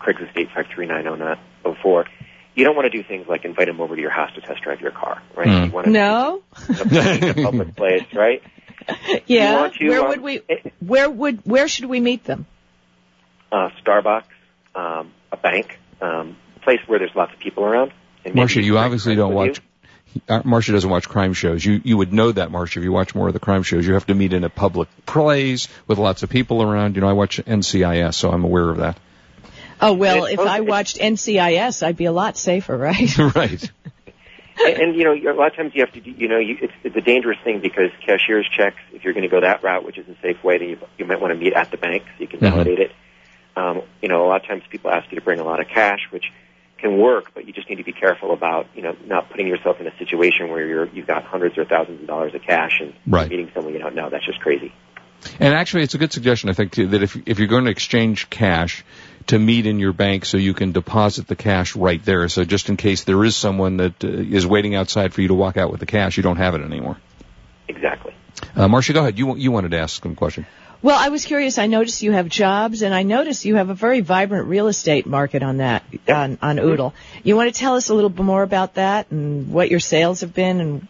Craigslist 0.00 0.36
eight 0.36 0.48
five 0.54 0.66
three 0.74 0.86
nine 0.86 1.04
zero 1.04 1.16
nine 1.16 1.38
zero 1.62 1.76
four. 1.82 2.06
You 2.54 2.64
don't 2.64 2.74
want 2.74 2.90
to 2.90 2.96
do 2.96 3.04
things 3.06 3.28
like 3.28 3.44
invite 3.44 3.66
them 3.66 3.80
over 3.80 3.94
to 3.94 4.00
your 4.00 4.10
house 4.10 4.34
to 4.34 4.40
test 4.40 4.62
drive 4.62 4.80
your 4.80 4.90
car, 4.90 5.22
right? 5.36 5.46
Mm. 5.46 5.66
You 5.66 5.72
want 5.72 5.84
to 5.86 5.92
No. 5.92 6.42
a 6.68 7.34
public 7.44 7.76
place, 7.76 8.04
right? 8.14 8.42
Yeah. 9.26 9.60
want 9.60 9.74
to, 9.74 9.88
where 9.88 10.00
um, 10.00 10.08
would 10.08 10.20
we? 10.22 10.40
Where 10.80 11.10
would? 11.10 11.40
Where 11.44 11.68
should 11.68 11.84
we 11.84 12.00
meet 12.00 12.24
them? 12.24 12.46
Uh, 13.52 13.68
Starbucks, 13.84 14.24
um, 14.74 15.12
a 15.30 15.36
bank, 15.36 15.78
um, 16.00 16.36
place 16.62 16.80
where 16.86 16.98
there's 16.98 17.14
lots 17.14 17.34
of 17.34 17.38
people 17.38 17.64
around. 17.64 17.92
And 18.24 18.34
Marsha, 18.34 18.62
you 18.62 18.78
obviously 18.78 19.14
don't 19.14 19.34
watch. 19.34 19.58
Uh, 19.58 19.62
Marsha 20.28 20.72
doesn't 20.72 20.90
watch 20.90 21.08
crime 21.08 21.32
shows. 21.32 21.64
You 21.64 21.80
you 21.84 21.96
would 21.96 22.12
know 22.12 22.32
that, 22.32 22.48
Marsha, 22.50 22.78
if 22.78 22.84
you 22.84 22.92
watch 22.92 23.14
more 23.14 23.28
of 23.28 23.34
the 23.34 23.40
crime 23.40 23.62
shows. 23.62 23.86
You 23.86 23.94
have 23.94 24.06
to 24.06 24.14
meet 24.14 24.32
in 24.32 24.42
a 24.44 24.48
public 24.50 24.88
place 25.06 25.68
with 25.86 25.98
lots 25.98 26.22
of 26.22 26.30
people 26.30 26.62
around. 26.62 26.94
You 26.96 27.02
know, 27.02 27.08
I 27.08 27.12
watch 27.12 27.38
NCIS, 27.44 28.14
so 28.14 28.30
I'm 28.30 28.44
aware 28.44 28.70
of 28.70 28.78
that. 28.78 28.98
Oh 29.80 29.92
well, 29.92 30.24
It's 30.24 30.32
if 30.34 30.36
both- 30.38 30.48
I 30.48 30.60
watched 30.60 30.98
NCIS, 30.98 31.86
I'd 31.86 31.96
be 31.96 32.06
a 32.06 32.12
lot 32.12 32.36
safer, 32.36 32.76
right? 32.76 33.16
right. 33.36 33.70
and, 34.66 34.76
and 34.82 34.96
you 34.96 35.04
know, 35.04 35.12
a 35.12 35.34
lot 35.34 35.48
of 35.52 35.56
times 35.56 35.72
you 35.74 35.82
have 35.84 35.92
to, 35.92 36.00
do- 36.00 36.10
you 36.10 36.26
know, 36.26 36.38
you, 36.38 36.58
it's, 36.60 36.72
it's 36.82 36.96
a 36.96 37.00
dangerous 37.00 37.38
thing 37.44 37.60
because 37.60 37.90
cashier's 38.04 38.48
checks. 38.48 38.78
If 38.92 39.04
you're 39.04 39.12
going 39.12 39.22
to 39.22 39.28
go 39.28 39.40
that 39.40 39.62
route, 39.62 39.84
which 39.84 39.98
is 39.98 40.08
a 40.08 40.16
safe 40.20 40.42
way, 40.42 40.58
then 40.58 40.68
you, 40.70 40.78
you 40.98 41.04
might 41.04 41.20
want 41.20 41.32
to 41.32 41.38
meet 41.38 41.52
at 41.52 41.70
the 41.70 41.76
bank 41.76 42.02
so 42.16 42.22
you 42.22 42.26
can 42.26 42.40
Mhm. 42.40 42.50
validate 42.50 42.78
it. 42.80 42.92
Um, 43.56 43.82
you 44.02 44.08
know, 44.08 44.24
a 44.24 44.26
lot 44.28 44.40
of 44.42 44.48
times 44.48 44.62
people 44.68 44.90
ask 44.90 45.10
you 45.12 45.18
to 45.18 45.24
bring 45.24 45.38
a 45.38 45.44
lot 45.44 45.60
of 45.60 45.68
cash, 45.68 46.00
which 46.10 46.24
can 46.78 46.98
work, 46.98 47.32
but 47.34 47.46
you 47.46 47.52
just 47.52 47.68
need 47.68 47.76
to 47.76 47.84
be 47.84 47.92
careful 47.92 48.32
about, 48.32 48.66
you 48.74 48.82
know, 48.82 48.96
not 49.06 49.30
putting 49.30 49.46
yourself 49.46 49.80
in 49.80 49.86
a 49.86 49.96
situation 49.98 50.48
where 50.48 50.66
you're 50.66 50.86
you've 50.86 51.06
got 51.06 51.24
hundreds 51.24 51.58
or 51.58 51.64
thousands 51.64 52.00
of 52.00 52.06
dollars 52.06 52.34
of 52.34 52.42
cash 52.42 52.80
and 52.80 52.94
Right. 53.06 53.28
meeting 53.28 53.50
someone 53.54 53.72
you 53.74 53.80
don't 53.80 53.94
know. 53.94 54.10
That's 54.10 54.26
just 54.26 54.40
crazy. 54.40 54.72
And 55.40 55.52
actually, 55.52 55.82
it's 55.82 55.94
a 55.94 55.98
good 55.98 56.12
suggestion, 56.12 56.48
I 56.48 56.52
think, 56.52 56.72
too, 56.72 56.86
that 56.88 57.02
if 57.02 57.16
if 57.26 57.38
you're 57.38 57.48
going 57.48 57.64
to 57.64 57.70
exchange 57.72 58.30
cash, 58.30 58.84
to 59.28 59.38
meet 59.38 59.66
in 59.66 59.78
your 59.78 59.92
bank 59.92 60.24
so 60.24 60.36
you 60.36 60.54
can 60.54 60.72
deposit 60.72 61.26
the 61.26 61.36
cash 61.36 61.76
right 61.76 62.02
there. 62.04 62.28
So 62.28 62.44
just 62.44 62.68
in 62.68 62.76
case 62.76 63.04
there 63.04 63.22
is 63.24 63.36
someone 63.36 63.76
that 63.76 64.02
uh, 64.02 64.08
is 64.08 64.46
waiting 64.46 64.74
outside 64.74 65.12
for 65.12 65.20
you 65.20 65.28
to 65.28 65.34
walk 65.34 65.56
out 65.56 65.70
with 65.70 65.80
the 65.80 65.86
cash, 65.86 66.16
you 66.16 66.22
don't 66.22 66.38
have 66.38 66.54
it 66.54 66.62
anymore. 66.62 66.96
Exactly. 67.68 68.14
Uh, 68.56 68.68
Marsha, 68.68 68.94
go 68.94 69.00
ahead. 69.00 69.18
You 69.18 69.36
you 69.36 69.52
wanted 69.52 69.72
to 69.72 69.78
ask 69.78 70.02
some 70.02 70.14
question. 70.14 70.46
Well, 70.80 70.96
I 70.96 71.08
was 71.08 71.24
curious. 71.24 71.58
I 71.58 71.66
noticed 71.66 72.02
you 72.02 72.12
have 72.12 72.28
jobs, 72.28 72.82
and 72.82 72.94
I 72.94 73.02
noticed 73.02 73.44
you 73.44 73.56
have 73.56 73.68
a 73.68 73.74
very 73.74 74.00
vibrant 74.00 74.46
real 74.46 74.68
estate 74.68 75.06
market 75.06 75.42
on 75.42 75.56
that 75.56 75.82
on 76.08 76.38
on 76.40 76.58
Oodle. 76.60 76.94
You 77.24 77.34
want 77.34 77.52
to 77.52 77.58
tell 77.58 77.74
us 77.74 77.88
a 77.88 77.94
little 77.94 78.10
bit 78.10 78.24
more 78.24 78.44
about 78.44 78.74
that 78.74 79.10
and 79.10 79.50
what 79.52 79.70
your 79.70 79.80
sales 79.80 80.20
have 80.20 80.32
been? 80.32 80.60
And 80.60 80.88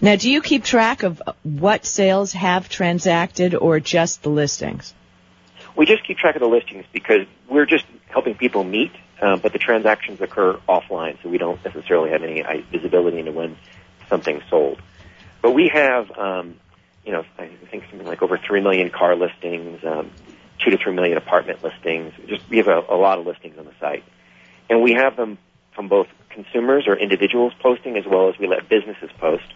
now, 0.00 0.16
do 0.16 0.30
you 0.30 0.40
keep 0.40 0.64
track 0.64 1.02
of 1.02 1.20
what 1.42 1.84
sales 1.84 2.32
have 2.32 2.70
transacted 2.70 3.54
or 3.54 3.80
just 3.80 4.22
the 4.22 4.30
listings? 4.30 4.94
We 5.76 5.84
just 5.84 6.06
keep 6.06 6.16
track 6.16 6.34
of 6.34 6.40
the 6.40 6.48
listings 6.48 6.86
because 6.92 7.26
we're 7.48 7.66
just 7.66 7.84
helping 8.06 8.34
people 8.34 8.64
meet, 8.64 8.92
uh, 9.20 9.36
but 9.36 9.52
the 9.52 9.58
transactions 9.58 10.20
occur 10.22 10.58
offline, 10.68 11.22
so 11.22 11.28
we 11.28 11.36
don't 11.36 11.62
necessarily 11.64 12.10
have 12.10 12.22
any 12.22 12.42
visibility 12.72 13.18
into 13.18 13.32
when 13.32 13.56
something's 14.08 14.42
sold. 14.48 14.80
But 15.42 15.52
we 15.52 15.68
have, 15.72 16.10
um, 16.18 16.56
you 17.08 17.14
know, 17.14 17.24
I 17.38 17.48
think 17.70 17.84
something 17.88 18.06
like 18.06 18.20
over 18.20 18.36
three 18.36 18.60
million 18.60 18.90
car 18.90 19.16
listings, 19.16 19.82
um, 19.82 20.10
two 20.62 20.70
to 20.70 20.76
three 20.76 20.92
million 20.92 21.16
apartment 21.16 21.64
listings. 21.64 22.12
Just 22.28 22.42
we 22.50 22.58
have 22.58 22.68
a, 22.68 22.82
a 22.90 22.96
lot 22.96 23.18
of 23.18 23.26
listings 23.26 23.56
on 23.56 23.64
the 23.64 23.72
site, 23.80 24.04
and 24.68 24.82
we 24.82 24.92
have 24.92 25.16
them 25.16 25.38
from 25.74 25.88
both 25.88 26.06
consumers 26.28 26.84
or 26.86 26.96
individuals 26.96 27.54
posting 27.62 27.96
as 27.96 28.04
well 28.04 28.28
as 28.28 28.38
we 28.38 28.46
let 28.46 28.68
businesses 28.68 29.08
post. 29.18 29.46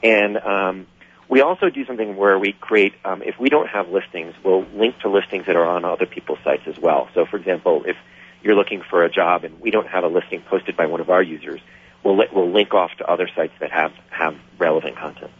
And 0.00 0.36
um, 0.36 0.86
we 1.28 1.40
also 1.40 1.70
do 1.70 1.84
something 1.86 2.16
where 2.16 2.38
we 2.38 2.52
create, 2.52 2.94
um, 3.04 3.20
if 3.22 3.34
we 3.40 3.48
don't 3.48 3.68
have 3.68 3.88
listings, 3.88 4.34
we'll 4.44 4.64
link 4.72 4.96
to 5.00 5.08
listings 5.08 5.46
that 5.46 5.56
are 5.56 5.66
on 5.66 5.84
other 5.84 6.06
people's 6.06 6.38
sites 6.44 6.62
as 6.68 6.78
well. 6.78 7.08
So, 7.14 7.26
for 7.26 7.36
example, 7.36 7.82
if 7.84 7.96
you're 8.44 8.54
looking 8.54 8.80
for 8.88 9.02
a 9.02 9.10
job 9.10 9.42
and 9.42 9.60
we 9.60 9.72
don't 9.72 9.88
have 9.88 10.04
a 10.04 10.08
listing 10.08 10.40
posted 10.42 10.76
by 10.76 10.86
one 10.86 11.00
of 11.00 11.10
our 11.10 11.22
users, 11.22 11.60
we'll, 12.04 12.16
li- 12.16 12.28
we'll 12.32 12.52
link 12.52 12.74
off 12.74 12.92
to 12.98 13.10
other 13.10 13.28
sites 13.34 13.54
that 13.58 13.72
have, 13.72 13.90
have 14.10 14.36
relevant 14.56 14.96
content. 14.96 15.32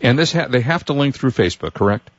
And 0.00 0.18
this 0.18 0.32
ha- 0.32 0.48
they 0.48 0.60
have 0.60 0.84
to 0.86 0.92
link 0.92 1.14
through 1.14 1.30
Facebook, 1.30 1.74
correct? 1.74 2.10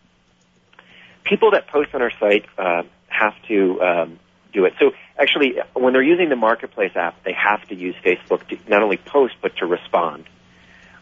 People 1.24 1.52
that 1.52 1.68
post 1.68 1.94
on 1.94 2.02
our 2.02 2.12
site 2.20 2.46
uh, 2.58 2.84
have 3.08 3.34
to 3.48 3.82
um, 3.82 4.20
do 4.52 4.66
it. 4.66 4.74
So, 4.80 4.92
actually, 5.18 5.56
when 5.74 5.94
they're 5.94 6.02
using 6.02 6.30
the 6.30 6.36
Marketplace 6.36 6.96
app, 6.96 7.24
they 7.24 7.34
have 7.34 7.68
to 7.70 7.76
use 7.76 7.96
Facebook 8.04 8.48
to 8.50 8.58
not 8.68 8.84
only 8.84 8.98
post 8.98 9.36
but 9.42 9.56
to 9.58 9.66
respond. 9.66 10.26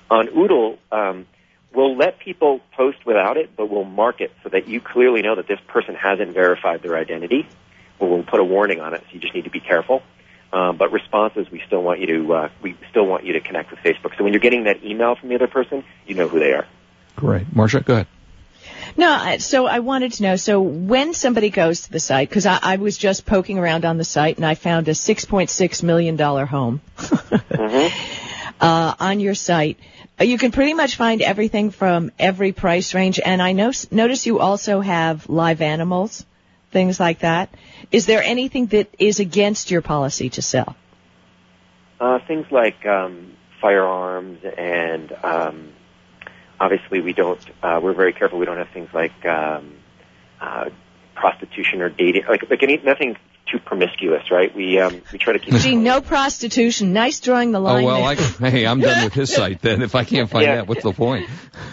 On 0.09 0.27
Oodle, 0.27 0.77
um, 0.91 1.25
we'll 1.73 1.95
let 1.95 2.19
people 2.19 2.59
post 2.73 3.05
without 3.05 3.37
it, 3.37 3.55
but 3.55 3.69
we'll 3.69 3.83
mark 3.83 4.21
it 4.21 4.31
so 4.43 4.49
that 4.49 4.67
you 4.67 4.81
clearly 4.81 5.21
know 5.21 5.35
that 5.35 5.47
this 5.47 5.59
person 5.67 5.95
hasn't 5.95 6.33
verified 6.33 6.81
their 6.81 6.97
identity. 6.97 7.47
Well, 7.99 8.23
put 8.23 8.39
a 8.39 8.43
warning 8.43 8.81
on 8.81 8.93
it, 8.93 9.01
so 9.01 9.13
you 9.13 9.19
just 9.19 9.33
need 9.33 9.43
to 9.43 9.51
be 9.51 9.59
careful. 9.59 10.01
Um, 10.53 10.75
but 10.77 10.91
responses, 10.91 11.49
we 11.49 11.61
still 11.65 11.81
want 11.81 12.01
you 12.01 12.07
to 12.07 12.33
uh, 12.33 12.49
we 12.61 12.75
still 12.89 13.05
want 13.05 13.25
you 13.25 13.33
to 13.33 13.39
connect 13.39 13.71
with 13.71 13.79
Facebook. 13.79 14.17
So 14.17 14.23
when 14.23 14.33
you're 14.33 14.41
getting 14.41 14.65
that 14.65 14.83
email 14.83 15.15
from 15.15 15.29
the 15.29 15.35
other 15.35 15.47
person, 15.47 15.83
you 16.05 16.15
know 16.15 16.27
who 16.27 16.39
they 16.39 16.51
are. 16.51 16.67
Great. 17.15 17.47
Marsha, 17.53 17.83
go 17.83 17.93
ahead. 17.93 18.07
No, 18.97 19.37
so 19.37 19.65
I 19.65 19.79
wanted 19.79 20.13
to 20.13 20.23
know. 20.23 20.35
So 20.35 20.59
when 20.61 21.13
somebody 21.13 21.49
goes 21.49 21.81
to 21.81 21.91
the 21.91 21.99
site, 21.99 22.27
because 22.27 22.45
I, 22.45 22.59
I 22.61 22.75
was 22.75 22.97
just 22.97 23.25
poking 23.25 23.57
around 23.57 23.85
on 23.85 23.97
the 23.97 24.03
site 24.03 24.35
and 24.37 24.45
I 24.45 24.55
found 24.55 24.87
a 24.89 24.91
6.6 24.91 25.83
million 25.83 26.17
dollar 26.17 26.45
home 26.45 26.81
uh, 28.59 28.93
on 28.99 29.19
your 29.19 29.35
site. 29.35 29.77
Uh, 30.19 30.25
You 30.25 30.37
can 30.37 30.51
pretty 30.51 30.73
much 30.73 30.95
find 30.95 31.21
everything 31.21 31.71
from 31.71 32.11
every 32.19 32.51
price 32.51 32.93
range, 32.93 33.19
and 33.23 33.41
I 33.41 33.53
know, 33.53 33.71
notice 33.91 34.25
you 34.25 34.39
also 34.39 34.81
have 34.81 35.29
live 35.29 35.61
animals, 35.61 36.25
things 36.71 36.99
like 36.99 37.19
that. 37.19 37.53
Is 37.91 38.05
there 38.05 38.21
anything 38.23 38.67
that 38.67 38.93
is 38.99 39.19
against 39.19 39.71
your 39.71 39.81
policy 39.81 40.29
to 40.31 40.41
sell? 40.41 40.75
Uh, 41.99 42.19
things 42.27 42.45
like 42.51 42.85
um, 42.85 43.33
firearms 43.61 44.39
and 44.57 45.11
um, 45.23 45.71
obviously 46.59 47.01
we 47.01 47.13
don't. 47.13 47.39
Uh, 47.61 47.79
we're 47.81 47.93
very 47.93 48.13
careful. 48.13 48.39
We 48.39 48.45
don't 48.45 48.57
have 48.57 48.69
things 48.69 48.89
like 48.93 49.25
um, 49.25 49.73
uh, 50.39 50.69
prostitution 51.15 51.81
or 51.81 51.89
dating, 51.89 52.23
like 52.29 52.49
like 52.49 52.63
any, 52.63 52.77
nothing 52.77 53.17
too 53.51 53.59
promiscuous, 53.59 54.31
right? 54.31 54.55
We 54.55 54.79
um, 54.79 55.01
we 55.11 55.17
try 55.19 55.33
to 55.33 55.39
keep. 55.39 55.53
Gee, 55.55 55.75
no 55.75 56.01
prostitution. 56.01 56.93
Nice 56.93 57.19
drawing 57.19 57.51
the 57.51 57.59
line. 57.59 57.83
Oh 57.83 57.87
well, 57.87 58.15
there. 58.15 58.47
I, 58.47 58.49
hey, 58.49 58.65
I'm 58.65 58.79
done 58.79 59.03
with 59.03 59.13
his 59.13 59.33
site 59.33 59.61
then. 59.61 59.81
If 59.81 59.95
I 59.95 60.03
can't 60.03 60.29
find 60.29 60.45
Yeah. 60.45 60.55
that, 60.57 60.67
what's 60.67 60.83
the 60.83 60.93
point? 60.93 61.29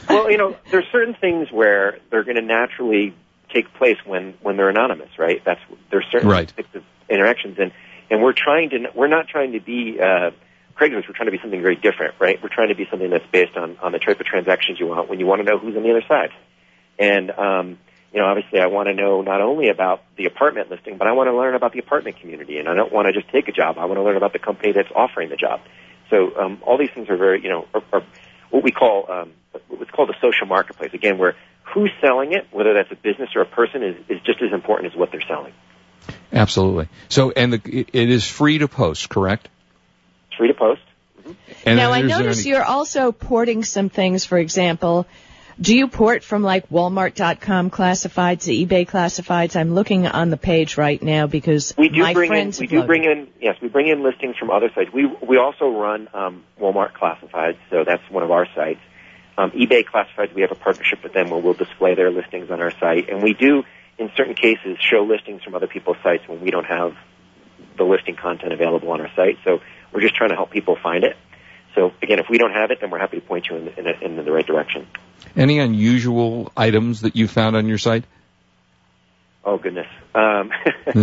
well, 0.09 0.31
you 0.31 0.39
know, 0.39 0.57
there's 0.71 0.87
certain 0.91 1.15
things 1.15 1.51
where 1.53 1.99
they're 2.11 2.25
going 2.25 2.37
to 2.37 2.43
naturally 2.43 3.15
take 3.53 3.73
place 3.75 3.97
when 4.05 4.35
when 4.43 4.57
they're 4.57 4.69
anonymous, 4.69 5.11
right? 5.19 5.43
That's 5.45 5.61
there's 5.91 6.07
certain 6.11 6.29
Right. 6.29 6.53
types 6.57 6.75
of 6.75 6.83
interactions, 7.09 7.59
and 7.59 7.73
and 8.11 8.23
we're 8.23 8.35
trying 8.35 8.71
to 8.71 8.79
we're 8.95 9.09
not 9.09 9.29
trying 9.29 9.53
to 9.53 9.61
be 9.61 9.99
uh, 10.01 10.31
Craigslist. 10.79 11.09
We're 11.09 11.15
trying 11.15 11.27
to 11.27 11.33
be 11.33 11.41
something 11.41 11.63
very 11.63 11.77
different, 11.77 12.15
right? 12.21 12.39
We're 12.43 12.55
trying 12.55 12.69
to 12.69 12.75
be 12.75 12.87
something 12.91 13.11
that's 13.11 13.27
based 13.33 13.57
on 13.57 13.79
on 13.83 13.93
the 13.93 13.99
type 13.99 14.21
of 14.21 14.27
transactions 14.27 14.79
you 14.81 14.87
want 14.87 15.09
when 15.09 15.21
you 15.21 15.27
want 15.27 15.41
to 15.41 15.45
know 15.45 15.59
who's 15.59 15.77
on 15.77 15.83
the 15.83 15.91
other 15.91 16.05
side, 16.09 16.31
and 16.99 17.31
um, 17.31 17.79
you 18.13 18.21
know, 18.21 18.27
obviously, 18.27 18.61
I 18.61 18.67
want 18.67 18.89
to 18.89 18.95
know 18.95 19.21
not 19.21 19.43
only 19.43 19.69
about 19.69 20.03
the 20.17 20.25
apartment 20.25 20.71
listing, 20.71 20.97
but 20.97 21.07
I 21.07 21.13
want 21.13 21.29
to 21.29 21.37
learn 21.37 21.55
about 21.55 21.73
the 21.73 21.79
apartment 21.79 22.19
community, 22.21 22.59
and 22.59 22.69
I 22.69 22.75
don't 22.75 22.93
want 22.93 23.07
to 23.07 23.13
just 23.13 23.31
take 23.31 23.49
a 23.49 23.53
job. 23.53 23.77
I 23.79 23.85
want 23.85 23.99
to 23.99 24.03
learn 24.03 24.17
about 24.17 24.33
the 24.33 24.39
company 24.39 24.73
that's 24.73 24.89
offering 24.95 25.29
the 25.29 25.37
job. 25.37 25.61
So 26.09 26.35
um, 26.41 26.63
all 26.65 26.79
these 26.79 26.91
things 26.95 27.11
are 27.11 27.19
very, 27.19 27.43
you 27.43 27.51
know, 27.51 27.67
are, 27.75 27.83
are 27.93 28.03
what 28.51 28.65
we 28.65 28.71
call 28.71 29.11
um, 29.11 29.33
what's 29.69 29.91
called 29.91 30.09
a 30.09 30.15
social 30.23 30.47
marketplace. 30.47 30.95
Again, 30.95 31.19
where 31.19 31.37
who's 31.75 31.91
selling 32.01 32.33
it, 32.33 32.47
whether 32.51 32.75
that's 32.75 32.91
a 32.91 32.97
business 32.97 33.31
or 33.35 33.43
a 33.43 33.47
person, 33.47 33.83
is, 33.83 33.97
is 34.09 34.21
just 34.25 34.43
as 34.43 34.53
important 34.53 34.93
as 34.93 34.99
what 34.99 35.11
they're 35.13 35.23
selling. 35.29 35.53
Absolutely. 36.33 36.89
So, 37.09 37.31
and 37.31 37.53
the, 37.55 37.61
it 37.65 37.91
it 37.93 38.11
is 38.11 38.27
free 38.27 38.59
to 38.59 38.69
post, 38.69 39.09
correct? 39.09 39.49
It's 40.29 40.37
free 40.37 40.49
to 40.49 40.55
post. 40.55 40.83
And 41.65 41.77
now 41.77 41.93
I 41.93 42.03
notice 42.03 42.41
any- 42.41 42.51
you're 42.51 42.65
also 42.65 43.13
porting 43.13 43.65
some 43.65 43.89
things. 43.91 44.25
For 44.25 44.39
example, 44.39 45.07
do 45.61 45.77
you 45.77 45.89
port 45.89 46.23
from 46.23 46.43
like 46.43 46.69
Walmart.com 46.71 47.71
classifieds 47.71 48.45
to 48.45 48.53
eBay 48.53 48.89
classifieds? 48.89 49.57
I'm 49.57 49.75
looking 49.75 50.07
on 50.07 50.31
the 50.31 50.37
page 50.37 50.79
right 50.79 51.03
now 51.03 51.27
because 51.27 51.75
We 51.77 51.89
do 51.89 52.03
my 52.03 52.15
bring 52.15 52.31
in 52.31 52.37
friends 52.37 52.61
we 52.61 52.67
do 52.69 52.85
bring 52.85 53.05
in 53.05 53.29
yes 53.41 53.57
we 53.61 53.69
bring 53.69 53.89
in 53.89 54.03
listings 54.03 54.37
from 54.37 54.51
other 54.51 54.71
sites. 54.75 54.93
We 54.93 55.07
we 55.07 55.37
also 55.37 55.69
run 55.71 56.09
um, 56.15 56.45
Walmart 56.61 56.93
classifieds, 56.93 57.57
so 57.71 57.85
that's 57.85 58.09
one 58.11 58.23
of 58.23 58.31
our 58.31 58.47
sites. 58.55 58.81
Um, 59.39 59.53
eBay 59.53 59.85
classifieds 59.85 60.35
we 60.35 60.43
have 60.43 60.51
a 60.51 60.57
partnership 60.57 61.05
with 61.05 61.13
them 61.13 61.31
where 61.31 61.39
we'll 61.41 61.55
display 61.55 61.95
their 61.95 62.11
listings 62.11 62.51
on 62.51 62.61
our 62.61 62.73
site, 62.81 63.09
and 63.09 63.23
we 63.23 63.35
do 63.35 63.63
in 63.97 64.11
certain 64.17 64.35
cases 64.35 64.77
show 64.81 65.05
listings 65.05 65.45
from 65.45 65.55
other 65.55 65.69
people's 65.69 65.97
sites 66.03 66.27
when 66.27 66.41
we 66.41 66.51
don't 66.51 66.67
have 66.67 66.97
the 67.77 67.85
listing 67.85 68.17
content 68.17 68.53
available 68.53 68.91
on 68.91 69.01
our 69.01 69.11
site. 69.15 69.39
So 69.45 69.61
we're 69.93 70.01
just 70.01 70.17
trying 70.17 70.31
to 70.31 70.35
help 70.35 70.51
people 70.51 70.77
find 70.83 71.05
it. 71.05 71.17
So 71.77 71.93
again, 72.03 72.19
if 72.19 72.27
we 72.29 72.39
don't 72.39 72.53
have 72.53 72.73
it, 72.73 72.81
then 72.81 72.91
we're 72.91 72.99
happy 72.99 73.21
to 73.21 73.27
point 73.27 73.47
you 73.49 73.57
in 73.57 73.65
the, 73.67 73.79
in, 73.79 73.85
the, 73.85 74.05
in 74.05 74.25
the 74.25 74.33
right 74.33 74.47
direction. 74.47 74.89
any 75.37 75.61
unusual 75.61 76.51
items 76.57 77.03
that 77.03 77.15
you 77.15 77.29
found 77.29 77.55
on 77.55 77.69
your 77.69 77.79
site? 77.79 78.05
Oh 79.45 79.57
goodness. 79.57 79.87
Um, 80.17 80.51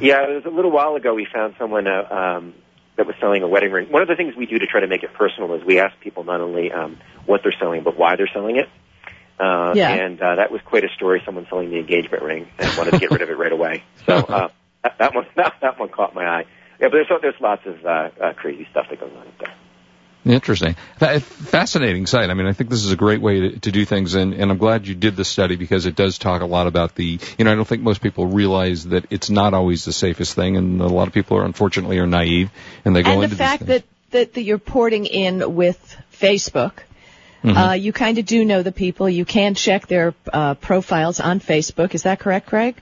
yeah, 0.00 0.22
it 0.22 0.34
was 0.34 0.44
a 0.46 0.50
little 0.50 0.70
while 0.70 0.94
ago. 0.94 1.12
We 1.14 1.26
found 1.26 1.56
someone 1.58 1.88
uh, 1.88 2.02
um, 2.08 2.54
that 2.98 3.06
was 3.06 3.16
selling 3.20 3.42
a 3.42 3.48
wedding 3.48 3.70
ring. 3.72 3.90
One 3.90 4.02
of 4.02 4.08
the 4.08 4.16
things 4.16 4.34
we 4.36 4.44
do 4.44 4.58
to 4.58 4.66
try 4.66 4.80
to 4.80 4.88
make 4.88 5.02
it 5.04 5.14
personal 5.14 5.54
is 5.54 5.64
we 5.64 5.78
ask 5.78 5.98
people 6.00 6.24
not 6.24 6.40
only 6.40 6.70
um, 6.72 6.98
what 7.24 7.40
they're 7.42 7.54
selling, 7.58 7.84
but 7.84 7.96
why 7.96 8.16
they're 8.16 8.28
selling 8.32 8.56
it. 8.56 8.68
Uh, 9.40 9.72
Yeah. 9.74 9.94
And 9.94 10.20
uh, 10.20 10.34
that 10.34 10.50
was 10.50 10.60
quite 10.64 10.84
a 10.84 10.88
story. 10.96 11.22
Someone 11.24 11.46
selling 11.48 11.70
the 11.70 11.78
engagement 11.78 12.22
ring 12.24 12.48
and 12.58 12.76
wanted 12.76 12.90
to 12.92 12.98
get 12.98 13.10
rid 13.12 13.22
of 13.22 13.30
it 13.30 13.38
right 13.38 13.52
away. 13.52 13.84
So 14.04 14.16
uh, 14.28 14.48
that, 14.82 14.98
that 14.98 15.14
one 15.14 15.26
that, 15.36 15.54
that 15.62 15.78
one 15.78 15.88
caught 15.88 16.14
my 16.14 16.26
eye. 16.26 16.44
Yeah, 16.80 16.88
but 16.88 16.98
there's 17.08 17.20
there's 17.22 17.40
lots 17.40 17.64
of 17.66 17.86
uh, 17.86 18.10
uh, 18.20 18.32
crazy 18.34 18.66
stuff 18.70 18.86
that 18.90 19.00
goes 19.00 19.12
on 19.12 19.26
up 19.26 19.38
there. 19.38 19.54
Interesting. 20.24 20.74
Fascinating 20.98 22.06
site. 22.06 22.28
I 22.28 22.34
mean, 22.34 22.46
I 22.46 22.52
think 22.52 22.70
this 22.70 22.84
is 22.84 22.92
a 22.92 22.96
great 22.96 23.20
way 23.20 23.40
to, 23.40 23.60
to 23.60 23.72
do 23.72 23.84
things, 23.84 24.14
and, 24.14 24.34
and 24.34 24.50
I'm 24.50 24.58
glad 24.58 24.86
you 24.86 24.94
did 24.94 25.16
this 25.16 25.28
study 25.28 25.56
because 25.56 25.86
it 25.86 25.96
does 25.96 26.18
talk 26.18 26.42
a 26.42 26.46
lot 26.46 26.66
about 26.66 26.94
the, 26.96 27.18
you 27.38 27.44
know, 27.44 27.52
I 27.52 27.54
don't 27.54 27.66
think 27.66 27.82
most 27.82 28.02
people 28.02 28.26
realize 28.26 28.84
that 28.86 29.06
it's 29.10 29.30
not 29.30 29.54
always 29.54 29.84
the 29.84 29.92
safest 29.92 30.34
thing, 30.34 30.56
and 30.56 30.80
a 30.80 30.86
lot 30.86 31.06
of 31.06 31.14
people 31.14 31.38
are 31.38 31.44
unfortunately 31.44 31.98
are 31.98 32.06
naive, 32.06 32.50
and 32.84 32.94
they 32.94 33.02
go 33.02 33.12
and 33.12 33.24
into 33.24 33.36
the 33.36 33.38
fact 33.38 33.66
that, 33.66 33.84
that 34.10 34.34
that 34.34 34.42
you're 34.42 34.58
porting 34.58 35.06
in 35.06 35.54
with 35.54 35.96
Facebook. 36.12 36.72
Mm-hmm. 37.42 37.56
Uh, 37.56 37.72
you 37.74 37.92
kind 37.92 38.18
of 38.18 38.26
do 38.26 38.44
know 38.44 38.62
the 38.62 38.72
people. 38.72 39.08
You 39.08 39.24
can 39.24 39.54
check 39.54 39.86
their 39.86 40.14
uh, 40.32 40.54
profiles 40.54 41.20
on 41.20 41.38
Facebook. 41.38 41.94
Is 41.94 42.02
that 42.02 42.18
correct, 42.18 42.48
Craig? 42.48 42.76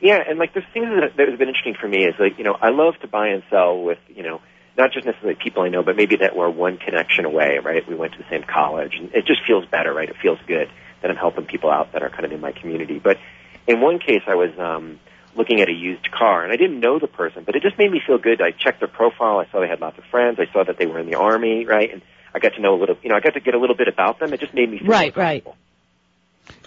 Yeah, 0.00 0.22
and 0.28 0.38
like 0.38 0.54
the 0.54 0.62
things 0.72 0.88
that, 0.88 1.16
that 1.16 1.28
has 1.28 1.38
been 1.38 1.48
interesting 1.48 1.74
for 1.80 1.88
me 1.88 2.04
is 2.04 2.14
like 2.18 2.38
you 2.38 2.44
know 2.44 2.56
I 2.60 2.70
love 2.70 2.98
to 3.00 3.08
buy 3.08 3.28
and 3.28 3.42
sell 3.50 3.80
with 3.80 3.98
you 4.08 4.22
know 4.22 4.40
not 4.78 4.92
just 4.92 5.04
necessarily 5.04 5.34
people 5.34 5.62
I 5.64 5.68
know, 5.68 5.82
but 5.82 5.96
maybe 5.96 6.16
that 6.16 6.36
we're 6.36 6.48
one 6.48 6.76
connection 6.78 7.24
away, 7.24 7.58
right? 7.62 7.86
We 7.88 7.94
went 7.96 8.12
to 8.12 8.18
the 8.18 8.28
same 8.30 8.44
college, 8.44 8.94
and 8.96 9.12
it 9.12 9.26
just 9.26 9.40
feels 9.46 9.66
better, 9.66 9.92
right? 9.92 10.08
It 10.08 10.16
feels 10.22 10.38
good 10.46 10.70
that 11.02 11.10
I'm 11.10 11.16
helping 11.16 11.44
people 11.46 11.70
out 11.70 11.92
that 11.92 12.02
are 12.02 12.10
kind 12.10 12.24
of 12.24 12.32
in 12.32 12.40
my 12.40 12.52
community. 12.52 12.98
But 12.98 13.18
in 13.66 13.80
one 13.80 13.98
case, 13.98 14.22
I 14.26 14.34
was 14.36 14.56
um, 14.58 14.98
looking 15.36 15.60
at 15.60 15.68
a 15.68 15.72
used 15.72 16.10
car, 16.10 16.42
and 16.44 16.52
I 16.52 16.56
didn't 16.56 16.80
know 16.80 16.98
the 16.98 17.06
person, 17.08 17.42
but 17.44 17.54
it 17.56 17.62
just 17.62 17.76
made 17.78 17.90
me 17.90 18.00
feel 18.06 18.18
good. 18.18 18.40
I 18.40 18.52
checked 18.52 18.78
their 18.80 18.88
profile. 18.88 19.38
I 19.38 19.46
saw 19.50 19.60
they 19.60 19.68
had 19.68 19.80
lots 19.80 19.98
of 19.98 20.04
friends. 20.04 20.38
I 20.40 20.50
saw 20.52 20.64
that 20.64 20.78
they 20.78 20.86
were 20.86 20.98
in 20.98 21.06
the 21.06 21.16
army, 21.16 21.66
right? 21.66 21.92
And 21.92 22.00
I 22.34 22.38
got 22.38 22.54
to 22.54 22.60
know 22.60 22.74
a 22.74 22.78
little, 22.80 22.96
you 23.02 23.10
know, 23.10 23.16
I 23.16 23.20
got 23.20 23.34
to 23.34 23.40
get 23.40 23.54
a 23.54 23.58
little 23.58 23.76
bit 23.76 23.88
about 23.88 24.18
them. 24.20 24.32
It 24.32 24.40
just 24.40 24.54
made 24.54 24.70
me 24.70 24.78
feel 24.78 24.88
Right, 24.88 25.16
right. 25.16 25.46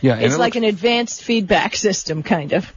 yeah, 0.02 0.17
It's 0.17 0.36
it 0.36 0.38
like 0.38 0.56
looks- 0.56 0.58
an 0.58 0.63
advanced 0.65 1.24
feedback 1.24 1.76
system, 1.88 2.24
kind 2.24 2.54
of. 2.54 2.71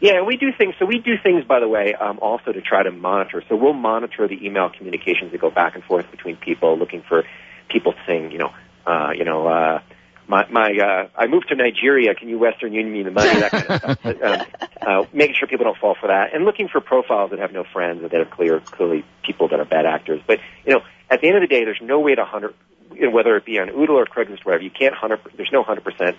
Yeah, 0.00 0.22
we 0.22 0.36
do 0.38 0.48
things. 0.56 0.74
So 0.78 0.86
we 0.86 0.98
do 0.98 1.14
things, 1.22 1.44
by 1.44 1.60
the 1.60 1.68
way, 1.68 1.94
um, 1.94 2.18
also 2.20 2.52
to 2.52 2.60
try 2.62 2.82
to 2.82 2.90
monitor. 2.90 3.42
So 3.48 3.56
we'll 3.56 3.74
monitor 3.74 4.26
the 4.26 4.44
email 4.44 4.70
communications 4.70 5.32
that 5.32 5.40
go 5.40 5.50
back 5.50 5.74
and 5.74 5.84
forth 5.84 6.10
between 6.10 6.36
people, 6.36 6.78
looking 6.78 7.02
for 7.06 7.24
people 7.68 7.94
saying, 8.06 8.32
you 8.32 8.38
know, 8.38 8.52
uh, 8.86 9.10
you 9.14 9.24
know, 9.24 9.46
uh, 9.46 9.80
my, 10.26 10.48
my, 10.48 10.70
uh, 10.70 11.08
I 11.16 11.26
moved 11.26 11.48
to 11.48 11.54
Nigeria. 11.54 12.14
Can 12.14 12.28
you 12.28 12.38
Western 12.38 12.72
Union 12.72 12.92
me 12.92 13.02
the 13.02 13.10
money? 13.10 13.40
That 13.40 13.50
kind 13.50 13.66
of 13.68 13.78
stuff. 13.78 13.98
But, 14.02 14.22
um, 14.22 14.46
uh, 14.80 15.04
making 15.12 15.34
sure 15.38 15.48
people 15.48 15.64
don't 15.64 15.76
fall 15.76 15.96
for 16.00 16.06
that, 16.06 16.32
and 16.34 16.44
looking 16.44 16.68
for 16.68 16.80
profiles 16.80 17.30
that 17.30 17.40
have 17.40 17.52
no 17.52 17.64
friends 17.64 18.02
or 18.02 18.08
that 18.08 18.20
are 18.20 18.24
clear, 18.24 18.60
clearly 18.60 19.04
people 19.22 19.48
that 19.48 19.60
are 19.60 19.64
bad 19.64 19.86
actors. 19.86 20.22
But 20.26 20.38
you 20.64 20.72
know, 20.72 20.80
at 21.10 21.20
the 21.20 21.26
end 21.26 21.36
of 21.36 21.42
the 21.42 21.48
day, 21.48 21.64
there's 21.64 21.82
no 21.82 22.00
way 22.00 22.14
to 22.14 22.24
hundred, 22.24 22.54
whether 22.90 23.36
it 23.36 23.44
be 23.44 23.58
on 23.58 23.68
Oodle 23.70 23.98
or 23.98 24.06
Craigslist, 24.06 24.44
wherever 24.44 24.62
you 24.62 24.70
can't 24.70 24.94
hundred. 24.94 25.20
There's 25.36 25.52
no 25.52 25.62
hundred 25.62 25.84
percent 25.84 26.16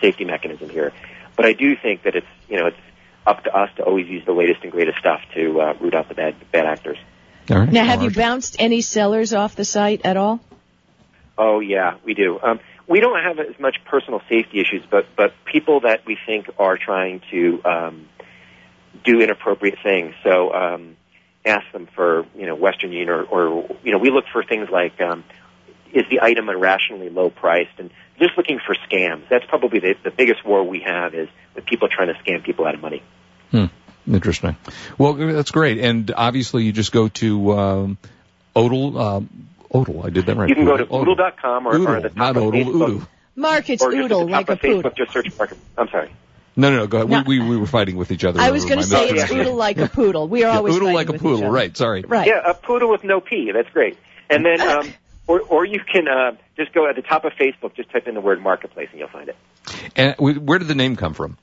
safety 0.00 0.24
mechanism 0.24 0.70
here. 0.70 0.92
But 1.36 1.44
I 1.44 1.52
do 1.52 1.76
think 1.76 2.04
that 2.04 2.14
it's, 2.14 2.26
you 2.48 2.58
know, 2.58 2.66
it's 2.68 2.76
up 3.28 3.44
to 3.44 3.54
us 3.54 3.70
to 3.76 3.82
always 3.84 4.08
use 4.08 4.24
the 4.24 4.32
latest 4.32 4.62
and 4.62 4.72
greatest 4.72 4.98
stuff 4.98 5.20
to 5.34 5.60
uh, 5.60 5.74
root 5.80 5.94
out 5.94 6.08
the 6.08 6.14
bad 6.14 6.34
bad 6.50 6.66
actors. 6.66 6.98
all 7.50 7.58
right. 7.58 7.70
Now, 7.70 7.84
have 7.84 8.02
you 8.02 8.10
bounced 8.10 8.56
any 8.58 8.80
sellers 8.80 9.32
off 9.34 9.54
the 9.54 9.64
site 9.64 10.00
at 10.04 10.16
all? 10.16 10.40
Oh 11.36 11.60
yeah, 11.60 11.96
we 12.04 12.14
do. 12.14 12.40
Um, 12.42 12.58
we 12.88 13.00
don't 13.00 13.22
have 13.22 13.38
as 13.38 13.60
much 13.60 13.76
personal 13.84 14.20
safety 14.28 14.60
issues, 14.60 14.82
but 14.90 15.06
but 15.14 15.32
people 15.44 15.80
that 15.80 16.06
we 16.06 16.16
think 16.26 16.48
are 16.58 16.78
trying 16.78 17.20
to 17.30 17.60
um, 17.64 18.08
do 19.04 19.20
inappropriate 19.20 19.78
things. 19.82 20.14
So 20.24 20.52
um, 20.52 20.96
ask 21.44 21.70
them 21.72 21.88
for 21.94 22.26
you 22.34 22.46
know 22.46 22.54
Western 22.54 22.92
Union 22.92 23.10
or, 23.10 23.22
or 23.22 23.76
you 23.84 23.92
know 23.92 23.98
we 23.98 24.10
look 24.10 24.24
for 24.32 24.42
things 24.42 24.68
like 24.70 25.00
um, 25.00 25.22
is 25.92 26.04
the 26.10 26.20
item 26.22 26.48
irrationally 26.48 27.10
low 27.10 27.30
priced 27.30 27.78
and 27.78 27.90
just 28.18 28.36
looking 28.36 28.58
for 28.64 28.74
scams. 28.90 29.28
That's 29.28 29.44
probably 29.46 29.80
the, 29.80 29.94
the 30.02 30.10
biggest 30.10 30.44
war 30.44 30.64
we 30.64 30.80
have 30.84 31.14
is 31.14 31.28
with 31.54 31.66
people 31.66 31.88
trying 31.88 32.08
to 32.08 32.20
scam 32.22 32.44
people 32.44 32.66
out 32.66 32.74
of 32.74 32.80
money. 32.80 33.02
Hmm. 33.50 33.66
Interesting. 34.06 34.56
Well, 34.96 35.14
that's 35.14 35.50
great, 35.50 35.78
and 35.78 36.10
obviously 36.16 36.64
you 36.64 36.72
just 36.72 36.92
go 36.92 37.08
to 37.08 37.52
um, 37.58 37.98
Odal. 38.56 38.98
Um, 38.98 39.48
Odal, 39.72 40.06
I 40.06 40.10
did 40.10 40.26
that 40.26 40.36
right. 40.36 40.48
You 40.48 40.54
can 40.54 40.64
go 40.64 40.76
to 40.78 40.84
Odal. 40.84 41.12
oodle.com 41.12 41.66
or, 41.66 41.72
or 41.72 41.76
Oodle, 41.76 41.94
at 41.96 42.02
the 42.02 42.08
top 42.08 42.16
not 42.16 42.36
of 42.36 42.42
Odal, 42.44 42.60
Facebook. 42.64 42.88
Oodle. 42.88 43.08
Mark, 43.36 43.70
it's 43.70 43.82
Or 43.82 43.92
oodle 43.92 44.22
at 44.22 44.26
the 44.26 44.32
like 44.32 44.46
top 44.46 44.48
a 44.48 44.52
of 44.54 44.60
poodle. 44.60 44.82
Facebook, 44.90 44.96
just 44.96 45.12
search 45.12 45.38
market. 45.38 45.58
I'm 45.76 45.88
sorry. 45.90 46.10
No, 46.56 46.70
no, 46.70 46.76
no. 46.78 46.86
Go 46.86 46.96
ahead. 46.98 47.10
No. 47.10 47.22
We, 47.26 47.38
we 47.38 47.48
we 47.50 47.56
were 47.58 47.66
fighting 47.66 47.96
with 47.96 48.10
each 48.10 48.24
other. 48.24 48.40
I 48.40 48.50
was 48.50 48.64
over 48.64 48.70
going 48.74 48.80
to 48.82 48.86
say 48.88 49.04
it's 49.04 49.12
mispronunciation. 49.12 49.40
oodle 49.46 49.54
like 49.56 49.78
a 49.78 49.88
poodle. 49.88 50.26
We 50.26 50.42
are 50.44 50.52
Yeah, 50.52 50.56
always 50.56 50.74
Oodle 50.74 50.92
like 50.92 51.08
a 51.10 51.12
poodle. 51.12 51.50
Right. 51.50 51.76
Sorry. 51.76 52.02
Right. 52.02 52.26
Yeah, 52.26 52.40
a 52.50 52.54
poodle 52.54 52.90
with 52.90 53.04
no 53.04 53.20
P. 53.20 53.52
That's 53.52 53.68
great. 53.70 53.96
And 54.30 54.44
then, 54.44 54.60
um, 54.60 54.92
or, 55.28 55.40
or 55.40 55.64
you 55.64 55.80
can 55.80 56.08
uh, 56.08 56.32
just 56.56 56.72
go 56.72 56.88
at 56.88 56.96
the 56.96 57.02
top 57.02 57.24
of 57.24 57.32
Facebook, 57.34 57.74
just 57.74 57.90
type 57.90 58.08
in 58.08 58.14
the 58.14 58.20
word 58.20 58.42
marketplace, 58.42 58.88
and 58.90 58.98
you'll 58.98 59.08
find 59.08 59.28
it. 59.28 59.36
And 59.94 60.16
where 60.18 60.58
did 60.58 60.66
the 60.66 60.74
name 60.74 60.96
come 60.96 61.14
from? 61.14 61.36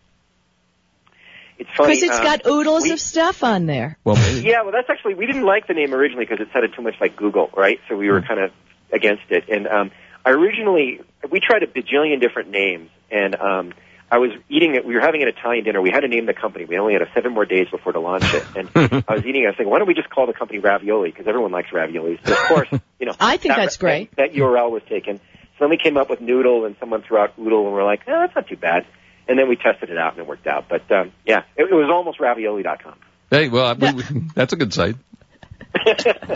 It's 1.58 1.70
funny. 1.76 1.96
Because 1.96 2.04
it's 2.04 2.18
um, 2.20 2.24
got 2.24 2.46
oodles 2.46 2.84
we- 2.84 2.92
of 2.92 3.00
stuff 3.00 3.44
on 3.44 3.66
there. 3.66 3.98
Well, 4.04 4.16
maybe. 4.16 4.48
Yeah, 4.48 4.64
well, 4.64 4.72
that's 4.72 4.90
actually 4.90 5.16
we 5.16 5.26
didn't 5.26 5.46
like 5.46 5.68
the 5.68 5.74
name 5.74 5.94
originally 5.94 6.26
because 6.26 6.46
it 6.46 6.52
sounded 6.54 6.74
too 6.76 6.82
much 6.82 6.96
like 7.00 7.16
Google, 7.16 7.50
right? 7.56 7.80
So 7.90 7.96
we 7.96 8.10
were 8.10 8.22
kind 8.22 8.40
of 8.40 8.52
against 8.92 9.24
it. 9.30 9.46
And 9.50 9.68
um, 9.68 9.92
I 10.26 10.32
originally 10.32 11.02
we 11.30 11.40
tried 11.40 11.64
a 11.64 11.68
bajillion 11.68 12.20
different 12.22 12.50
names, 12.50 12.90
and 13.10 13.36
um, 13.36 13.74
I 14.12 14.18
was 14.20 14.32
eating 14.50 14.76
it. 14.76 14.86
We 14.86 14.96
were 14.96 15.02
having 15.02 15.22
an 15.24 15.30
Italian 15.30 15.64
dinner. 15.64 15.82
We 15.82 15.92
had 15.92 16.02
to 16.02 16.08
name 16.08 16.26
the 16.26 16.34
company. 16.34 16.66
We 16.66 16.78
only 16.78 16.94
had 16.94 17.02
a 17.02 17.12
seven 17.14 17.34
more 17.34 17.46
days 17.46 17.68
before 17.72 17.94
to 17.94 18.00
launch 18.00 18.34
it, 18.34 18.44
and 18.56 18.70
I 19.08 19.14
was 19.16 19.26
eating. 19.26 19.44
it. 19.44 19.46
I 19.46 19.50
was 19.50 19.56
thinking, 19.58 19.72
why 19.72 19.80
don't 19.80 19.88
we 19.88 19.94
just 19.96 20.10
call 20.10 20.28
the 20.28 20.34
company 20.34 20.60
Ravioli? 20.60 21.10
Because 21.12 21.28
everyone 21.28 21.52
likes 21.52 21.70
raviolis. 21.70 22.20
But 22.24 22.32
of 22.34 22.38
course, 22.40 22.68
you 23.00 23.06
know, 23.08 23.14
I 23.20 23.38
think 23.38 23.56
that- 23.56 23.62
that's 23.62 23.78
great. 23.78 24.16
That, 24.18 24.34
that 24.34 24.40
URL 24.40 24.72
was 24.72 24.84
taken. 24.90 25.18
So 25.58 25.60
then 25.62 25.70
we 25.70 25.78
came 25.78 25.96
up 25.96 26.10
with 26.10 26.20
Noodle, 26.20 26.66
and 26.66 26.76
someone 26.82 27.02
threw 27.02 27.18
out 27.18 27.34
Oodle, 27.40 27.64
and 27.66 27.74
we're 27.74 27.86
like, 27.86 28.02
oh, 28.08 28.20
that's 28.20 28.36
not 28.36 28.48
too 28.48 28.58
bad. 28.58 28.86
And 29.28 29.40
then 29.40 29.50
we 29.50 29.56
tested 29.56 29.90
it 29.90 29.98
out, 29.98 30.14
and 30.14 30.22
it 30.22 30.28
worked 30.28 30.48
out. 30.48 30.66
But 30.70 30.92
um, 30.92 31.12
yeah, 31.26 31.44
it, 31.56 31.64
it 31.64 31.74
was 31.74 31.90
almost 31.92 32.20
ravioli.com. 32.20 32.96
Hey, 33.32 33.50
well, 33.50 33.76
we, 33.76 33.92
we, 33.94 34.04
that's 34.36 34.54
a 34.54 34.56
good 34.56 34.74
site. 34.74 34.96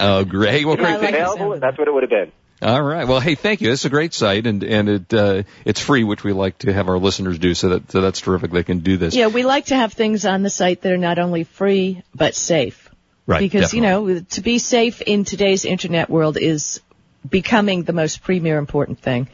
Oh, 0.02 0.26
great. 0.26 0.66
Well, 0.66 0.78
Yeah, 0.78 0.98
great. 0.98 1.02
like 1.02 1.14
Available, 1.14 1.60
that's 1.60 1.78
what 1.78 1.88
it 1.88 1.94
would 1.94 2.04
have 2.04 2.10
been. 2.10 2.32
All 2.62 2.82
right. 2.82 3.08
Well, 3.08 3.22
hey, 3.22 3.36
thank 3.36 3.62
you. 3.62 3.72
It's 3.72 3.86
a 3.86 3.90
great 3.90 4.14
site, 4.14 4.46
and 4.46 4.64
and 4.64 4.90
it 4.90 5.14
uh, 5.14 5.44
it's 5.64 5.80
free, 5.80 6.04
which 6.04 6.26
we 6.26 6.34
like 6.34 6.58
to 6.60 6.74
have 6.74 6.90
our 6.90 6.98
listeners 6.98 7.40
do. 7.40 7.54
So 7.54 7.70
that 7.70 7.92
so 7.92 8.02
that's 8.02 8.20
terrific. 8.20 8.52
They 8.52 8.64
can 8.64 8.80
do 8.80 8.98
this. 8.98 9.16
Yeah, 9.16 9.28
we 9.28 9.44
like 9.44 9.68
to 9.68 9.76
have 9.76 9.94
things 9.94 10.26
on 10.26 10.44
the 10.44 10.50
site 10.50 10.82
that 10.82 10.92
are 10.92 10.98
not 10.98 11.20
only 11.20 11.46
free 11.46 12.04
but 12.14 12.36
safe. 12.36 12.90
Right. 13.26 13.40
Because 13.40 13.72
definitely. 13.72 14.14
you 14.14 14.20
know, 14.20 14.26
to 14.32 14.42
be 14.42 14.60
safe 14.60 15.02
in 15.02 15.24
today's 15.24 15.64
internet 15.64 16.10
world 16.10 16.38
is 16.38 16.82
becoming 17.28 17.84
the 17.84 17.94
most 17.94 18.24
premier 18.24 18.58
important 18.58 19.00
thing. 19.00 19.30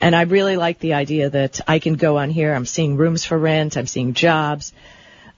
And 0.00 0.14
I 0.14 0.22
really 0.22 0.56
like 0.56 0.78
the 0.78 0.94
idea 0.94 1.28
that 1.30 1.60
I 1.66 1.78
can 1.80 1.94
go 1.94 2.18
on 2.18 2.30
here. 2.30 2.54
I'm 2.54 2.66
seeing 2.66 2.96
rooms 2.96 3.24
for 3.24 3.36
rent. 3.36 3.76
I'm 3.76 3.86
seeing 3.86 4.14
jobs. 4.14 4.72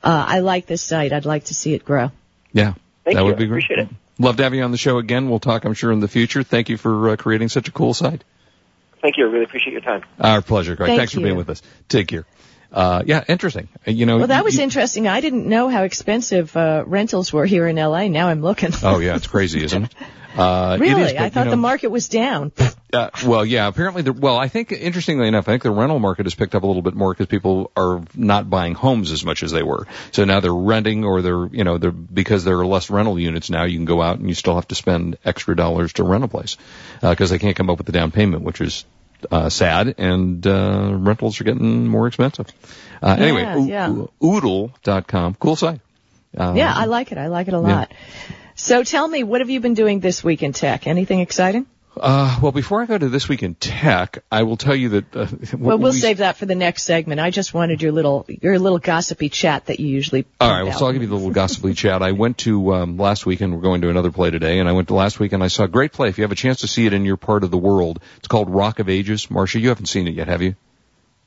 Uh, 0.02 0.24
I 0.28 0.40
like 0.40 0.66
this 0.66 0.82
site. 0.82 1.12
I'd 1.12 1.24
like 1.24 1.44
to 1.46 1.54
see 1.54 1.74
it 1.74 1.84
grow. 1.84 2.10
Yeah. 2.52 2.74
Thank 3.04 3.16
that 3.16 3.22
you. 3.22 3.24
would 3.26 3.38
be 3.38 3.46
great. 3.46 3.64
appreciate 3.64 3.88
it. 3.88 3.94
Love 4.18 4.36
to 4.36 4.42
have 4.42 4.54
you 4.54 4.62
on 4.62 4.70
the 4.70 4.76
show 4.76 4.98
again. 4.98 5.30
We'll 5.30 5.38
talk, 5.40 5.64
I'm 5.64 5.72
sure, 5.72 5.92
in 5.92 6.00
the 6.00 6.08
future. 6.08 6.42
Thank 6.42 6.68
you 6.68 6.76
for 6.76 7.10
uh, 7.10 7.16
creating 7.16 7.48
such 7.48 7.68
a 7.68 7.72
cool 7.72 7.94
site. 7.94 8.22
Thank 9.00 9.16
you. 9.16 9.26
I 9.26 9.30
really 9.30 9.44
appreciate 9.44 9.72
your 9.72 9.80
time. 9.80 10.02
Our 10.20 10.42
pleasure, 10.42 10.76
Greg. 10.76 10.88
Thank 10.88 10.98
Thanks 11.00 11.14
for 11.14 11.20
being 11.20 11.36
with 11.36 11.48
us. 11.48 11.62
Take 11.88 12.08
care. 12.08 12.26
Uh, 12.70 13.02
yeah, 13.06 13.24
interesting. 13.26 13.68
Uh, 13.86 13.92
You 13.92 14.04
know, 14.04 14.18
Well, 14.18 14.26
that 14.26 14.44
was 14.44 14.56
you- 14.56 14.62
interesting. 14.62 15.08
I 15.08 15.22
didn't 15.22 15.48
know 15.48 15.68
how 15.70 15.84
expensive 15.84 16.54
uh, 16.54 16.84
rentals 16.86 17.32
were 17.32 17.46
here 17.46 17.66
in 17.66 17.76
LA. 17.76 18.08
Now 18.08 18.28
I'm 18.28 18.42
looking. 18.42 18.70
Oh 18.82 18.98
yeah, 18.98 19.16
it's 19.16 19.26
crazy, 19.26 19.64
isn't 19.64 19.84
it? 19.84 19.94
Uh, 20.36 20.76
really? 20.80 21.02
is, 21.02 21.12
but, 21.12 21.20
I 21.20 21.24
you 21.24 21.30
thought 21.30 21.44
know, 21.46 21.50
the 21.50 21.56
market 21.56 21.88
was 21.88 22.08
down. 22.08 22.52
Uh, 22.92 23.08
well, 23.24 23.46
yeah. 23.46 23.68
Apparently, 23.68 24.02
the, 24.02 24.12
well, 24.12 24.36
I 24.36 24.48
think 24.48 24.72
interestingly 24.72 25.28
enough, 25.28 25.46
I 25.48 25.52
think 25.52 25.62
the 25.62 25.70
rental 25.70 26.00
market 26.00 26.26
has 26.26 26.34
picked 26.34 26.56
up 26.56 26.64
a 26.64 26.66
little 26.66 26.82
bit 26.82 26.94
more 26.94 27.14
because 27.14 27.28
people 27.28 27.70
are 27.76 28.02
not 28.16 28.50
buying 28.50 28.74
homes 28.74 29.12
as 29.12 29.24
much 29.24 29.44
as 29.44 29.52
they 29.52 29.62
were. 29.62 29.86
So 30.10 30.24
now 30.24 30.40
they're 30.40 30.52
renting, 30.52 31.04
or 31.04 31.22
they're 31.22 31.46
you 31.46 31.62
know 31.62 31.78
they're 31.78 31.92
because 31.92 32.42
there 32.42 32.58
are 32.58 32.66
less 32.66 32.90
rental 32.90 33.16
units 33.16 33.48
now. 33.48 33.62
You 33.62 33.78
can 33.78 33.84
go 33.84 34.02
out 34.02 34.18
and 34.18 34.28
you 34.28 34.34
still 34.34 34.56
have 34.56 34.66
to 34.66 34.74
spend 34.74 35.18
extra 35.24 35.54
dollars 35.54 35.92
to 35.94 36.02
rent 36.02 36.24
a 36.24 36.26
place 36.26 36.56
because 37.00 37.30
they 37.30 37.38
can't 37.38 37.54
come 37.54 37.70
up 37.70 37.78
with 37.78 37.86
the 37.86 37.92
down 37.92 38.10
payment, 38.10 38.42
which 38.42 38.60
is 38.60 38.84
uh, 39.30 39.50
sad. 39.50 39.94
And 39.98 40.44
uh, 40.44 40.90
rentals 40.92 41.40
are 41.40 41.44
getting 41.44 41.86
more 41.86 42.08
expensive. 42.08 42.48
Uh, 43.00 43.14
Yeah, 43.16 43.24
anyway, 43.24 43.66
yeah. 43.68 43.88
oo- 43.88 44.10
oodle.com, 44.20 45.34
cool 45.34 45.54
site. 45.54 45.80
Um, 46.36 46.56
yeah, 46.56 46.72
I 46.74 46.86
like 46.86 47.12
it. 47.12 47.18
I 47.18 47.28
like 47.28 47.46
it 47.46 47.54
a 47.54 47.60
lot. 47.60 47.92
So 48.60 48.84
tell 48.84 49.08
me, 49.08 49.22
what 49.24 49.40
have 49.40 49.48
you 49.48 49.60
been 49.60 49.72
doing 49.72 50.00
this 50.00 50.22
week 50.22 50.42
in 50.42 50.52
tech? 50.52 50.86
Anything 50.86 51.20
exciting? 51.20 51.64
Uh, 51.96 52.38
well, 52.42 52.52
before 52.52 52.82
I 52.82 52.86
go 52.86 52.96
to 52.96 53.08
this 53.08 53.26
week 53.26 53.42
in 53.42 53.54
tech, 53.54 54.22
I 54.30 54.42
will 54.42 54.58
tell 54.58 54.76
you 54.76 54.90
that. 54.90 55.16
Uh, 55.16 55.26
Well, 55.56 55.78
we'll 55.78 55.92
we- 55.92 55.98
save 55.98 56.18
that 56.18 56.36
for 56.36 56.44
the 56.44 56.54
next 56.54 56.82
segment. 56.84 57.20
I 57.20 57.30
just 57.30 57.54
wanted 57.54 57.80
your 57.80 57.90
little 57.90 58.26
your 58.28 58.58
little 58.58 58.78
gossipy 58.78 59.30
chat 59.30 59.66
that 59.66 59.80
you 59.80 59.88
usually. 59.88 60.26
All 60.40 60.50
right, 60.50 60.62
well, 60.64 60.78
so 60.78 60.86
I'll 60.86 60.92
give 60.92 61.02
you 61.02 61.08
the 61.08 61.14
little 61.14 61.30
gossipy 61.30 61.72
chat. 61.72 62.02
I 62.02 62.12
went 62.12 62.38
to 62.38 62.74
um, 62.74 62.96
last 62.98 63.24
week, 63.24 63.40
and 63.40 63.54
We're 63.54 63.62
going 63.62 63.80
to 63.80 63.88
another 63.88 64.12
play 64.12 64.30
today, 64.30 64.58
and 64.60 64.68
I 64.68 64.72
went 64.72 64.88
to 64.88 64.94
last 64.94 65.18
week 65.18 65.32
and 65.32 65.42
I 65.42 65.48
saw 65.48 65.64
a 65.64 65.68
great 65.68 65.92
play. 65.92 66.08
If 66.08 66.18
you 66.18 66.22
have 66.24 66.32
a 66.32 66.36
chance 66.36 66.60
to 66.60 66.68
see 66.68 66.86
it 66.86 66.92
in 66.92 67.04
your 67.06 67.16
part 67.16 67.44
of 67.44 67.50
the 67.50 67.58
world, 67.58 68.00
it's 68.18 68.28
called 68.28 68.50
Rock 68.50 68.78
of 68.78 68.88
Ages. 68.90 69.26
Marsha, 69.26 69.58
you 69.60 69.70
haven't 69.70 69.86
seen 69.86 70.06
it 70.06 70.14
yet, 70.14 70.28
have 70.28 70.42
you? 70.42 70.54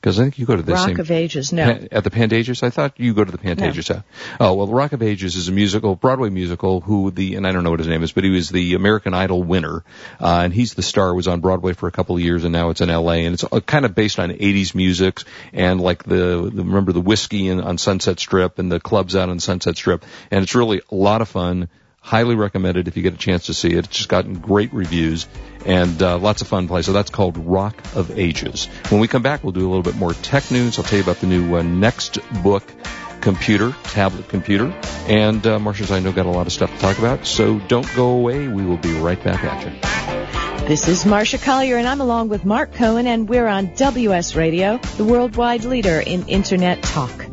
Because 0.03 0.19
I 0.19 0.23
think 0.23 0.37
you 0.37 0.45
go 0.45 0.57
to 0.57 0.61
the 0.61 0.73
Rock 0.73 0.85
same 0.85 0.99
of 0.99 1.11
Ages. 1.11 1.53
No. 1.53 1.63
At 1.89 2.03
the 2.03 2.09
Pantages? 2.09 2.61
I 2.61 2.71
thought 2.71 2.99
you 2.99 3.13
go 3.13 3.23
to 3.23 3.31
the 3.31 3.37
Pantages. 3.37 3.87
huh? 3.87 4.01
Oh, 4.37 4.53
well, 4.53 4.67
Rock 4.67 4.91
of 4.91 5.01
Ages 5.01 5.37
is 5.37 5.47
a 5.47 5.53
musical, 5.53 5.95
Broadway 5.95 6.29
musical, 6.29 6.81
who 6.81 7.09
the, 7.09 7.35
and 7.35 7.47
I 7.47 7.53
don't 7.53 7.63
know 7.63 7.69
what 7.69 7.79
his 7.79 7.87
name 7.87 8.03
is, 8.03 8.11
but 8.11 8.25
he 8.25 8.29
was 8.29 8.49
the 8.49 8.73
American 8.73 9.13
Idol 9.13 9.41
winner, 9.43 9.85
uh, 10.19 10.41
and 10.43 10.53
he's 10.53 10.73
the 10.73 10.81
star, 10.81 11.15
was 11.15 11.29
on 11.29 11.39
Broadway 11.39 11.71
for 11.71 11.87
a 11.87 11.91
couple 11.91 12.17
of 12.17 12.21
years, 12.21 12.43
and 12.43 12.51
now 12.51 12.69
it's 12.69 12.81
in 12.81 12.89
LA, 12.89 13.13
and 13.13 13.35
it's 13.35 13.45
uh, 13.45 13.61
kind 13.61 13.85
of 13.85 13.95
based 13.95 14.19
on 14.19 14.29
80s 14.29 14.75
music, 14.75 15.21
and 15.53 15.79
like 15.79 16.03
the, 16.03 16.51
the 16.53 16.63
remember 16.65 16.91
the 16.91 16.99
whiskey 16.99 17.47
in, 17.47 17.61
on 17.61 17.77
Sunset 17.77 18.19
Strip, 18.19 18.59
and 18.59 18.69
the 18.69 18.81
clubs 18.81 19.15
out 19.15 19.29
on 19.29 19.39
Sunset 19.39 19.77
Strip, 19.77 20.03
and 20.31 20.43
it's 20.43 20.53
really 20.53 20.81
a 20.91 20.95
lot 20.95 21.21
of 21.21 21.29
fun. 21.29 21.69
Highly 22.03 22.35
recommended 22.35 22.89
if 22.89 22.97
you 22.97 23.01
get 23.01 23.13
a 23.13 23.17
chance 23.17 23.45
to 23.45 23.53
see 23.53 23.69
it. 23.69 23.85
It's 23.85 23.97
just 23.97 24.09
gotten 24.09 24.33
great 24.37 24.73
reviews 24.73 25.25
and 25.65 26.03
uh, 26.03 26.17
lots 26.17 26.41
of 26.41 26.49
fun 26.49 26.67
play. 26.67 26.81
So 26.81 26.91
that's 26.91 27.09
called 27.09 27.37
Rock 27.37 27.81
of 27.95 28.19
Ages. 28.19 28.65
When 28.89 28.99
we 28.99 29.07
come 29.07 29.21
back, 29.21 29.41
we'll 29.41 29.53
do 29.53 29.61
a 29.61 29.69
little 29.69 29.83
bit 29.83 29.95
more 29.95 30.11
tech 30.11 30.51
news. 30.51 30.77
I'll 30.77 30.83
tell 30.83 30.97
you 30.97 31.03
about 31.03 31.19
the 31.19 31.27
new 31.27 31.55
uh, 31.55 31.61
Next 31.61 32.19
Book 32.43 32.63
computer, 33.21 33.73
tablet 33.83 34.27
computer, 34.27 34.65
and 35.07 35.47
uh, 35.47 35.59
Marsha's 35.59 35.91
I 35.91 36.01
know 36.01 36.11
got 36.11 36.25
a 36.25 36.29
lot 36.29 36.45
of 36.45 36.51
stuff 36.51 36.69
to 36.73 36.77
talk 36.79 36.99
about. 36.99 37.25
So 37.25 37.59
don't 37.59 37.89
go 37.95 38.09
away. 38.09 38.49
We 38.49 38.65
will 38.65 38.77
be 38.77 38.99
right 38.99 39.23
back 39.23 39.41
at 39.41 39.63
you. 39.63 40.67
This 40.67 40.89
is 40.89 41.05
Marsha 41.05 41.41
Collier, 41.41 41.77
and 41.77 41.87
I'm 41.87 42.01
along 42.01 42.27
with 42.27 42.43
Mark 42.43 42.73
Cohen, 42.73 43.07
and 43.07 43.29
we're 43.29 43.47
on 43.47 43.75
WS 43.75 44.35
Radio, 44.35 44.77
the 44.97 45.05
worldwide 45.05 45.63
leader 45.63 46.01
in 46.01 46.27
Internet 46.27 46.83
talk. 46.83 47.32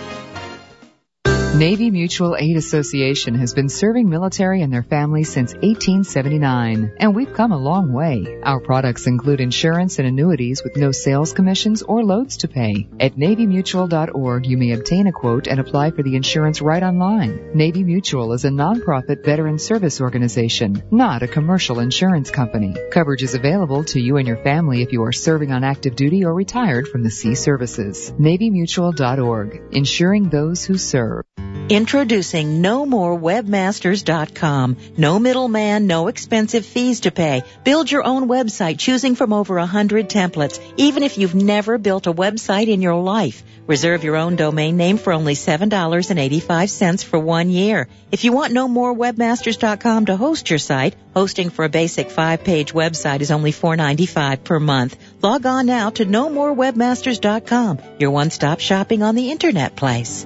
Navy 1.55 1.91
Mutual 1.91 2.37
Aid 2.37 2.55
Association 2.55 3.35
has 3.35 3.53
been 3.53 3.67
serving 3.67 4.09
military 4.09 4.61
and 4.61 4.71
their 4.71 4.83
families 4.83 5.29
since 5.29 5.53
1879, 5.53 6.93
and 6.97 7.13
we've 7.13 7.33
come 7.33 7.51
a 7.51 7.57
long 7.57 7.91
way. 7.91 8.39
Our 8.41 8.61
products 8.61 9.05
include 9.05 9.41
insurance 9.41 9.99
and 9.99 10.07
annuities 10.07 10.63
with 10.63 10.77
no 10.77 10.93
sales 10.93 11.33
commissions 11.33 11.81
or 11.81 12.05
loads 12.05 12.37
to 12.37 12.47
pay. 12.47 12.87
At 13.01 13.17
NavyMutual.org, 13.17 14.45
you 14.45 14.57
may 14.57 14.71
obtain 14.71 15.07
a 15.07 15.11
quote 15.11 15.47
and 15.47 15.59
apply 15.59 15.91
for 15.91 16.03
the 16.03 16.15
insurance 16.15 16.61
right 16.61 16.81
online. 16.81 17.51
Navy 17.53 17.83
Mutual 17.83 18.31
is 18.31 18.45
a 18.45 18.49
nonprofit 18.49 19.25
veteran 19.25 19.59
service 19.59 19.99
organization, 19.99 20.81
not 20.89 21.21
a 21.21 21.27
commercial 21.27 21.79
insurance 21.79 22.31
company. 22.31 22.77
Coverage 22.91 23.23
is 23.23 23.35
available 23.35 23.83
to 23.83 23.99
you 23.99 24.15
and 24.15 24.27
your 24.27 24.41
family 24.41 24.83
if 24.83 24.93
you 24.93 25.03
are 25.03 25.11
serving 25.11 25.51
on 25.51 25.65
active 25.65 25.97
duty 25.97 26.23
or 26.23 26.33
retired 26.33 26.87
from 26.87 27.03
the 27.03 27.11
sea 27.11 27.35
services. 27.35 28.09
NavyMutual.org, 28.13 29.61
insuring 29.73 30.29
those 30.29 30.63
who 30.63 30.77
serve. 30.77 31.25
Introducing 31.71 32.61
NoMoreWebmasters.com. 32.61 34.77
No 34.97 35.19
middleman, 35.19 35.87
no 35.87 36.09
expensive 36.09 36.65
fees 36.65 36.99
to 37.01 37.11
pay. 37.11 37.43
Build 37.63 37.89
your 37.89 38.05
own 38.05 38.27
website 38.27 38.77
choosing 38.77 39.15
from 39.15 39.31
over 39.31 39.57
a 39.57 39.65
hundred 39.65 40.09
templates, 40.09 40.59
even 40.75 41.01
if 41.01 41.17
you've 41.17 41.33
never 41.33 41.77
built 41.77 42.07
a 42.07 42.13
website 42.13 42.67
in 42.67 42.81
your 42.81 42.95
life. 42.95 43.41
Reserve 43.67 44.03
your 44.03 44.17
own 44.17 44.35
domain 44.35 44.75
name 44.75 44.97
for 44.97 45.13
only 45.13 45.33
$7.85 45.33 47.05
for 47.05 47.17
one 47.17 47.49
year. 47.49 47.87
If 48.11 48.25
you 48.25 48.33
want 48.33 48.51
NoMoreWebmasters.com 48.51 50.07
to 50.07 50.17
host 50.17 50.49
your 50.49 50.59
site, 50.59 50.97
hosting 51.15 51.51
for 51.51 51.63
a 51.63 51.69
basic 51.69 52.11
five-page 52.11 52.73
website 52.73 53.21
is 53.21 53.31
only 53.31 53.53
$4.95 53.53 54.43
per 54.43 54.59
month. 54.59 54.97
Log 55.21 55.45
on 55.45 55.67
now 55.67 55.89
to 55.91 56.05
NoMoreWebmasters.com, 56.05 57.79
your 57.97 58.11
one-stop 58.11 58.59
shopping 58.59 59.03
on 59.03 59.15
the 59.15 59.31
internet 59.31 59.77
place. 59.77 60.25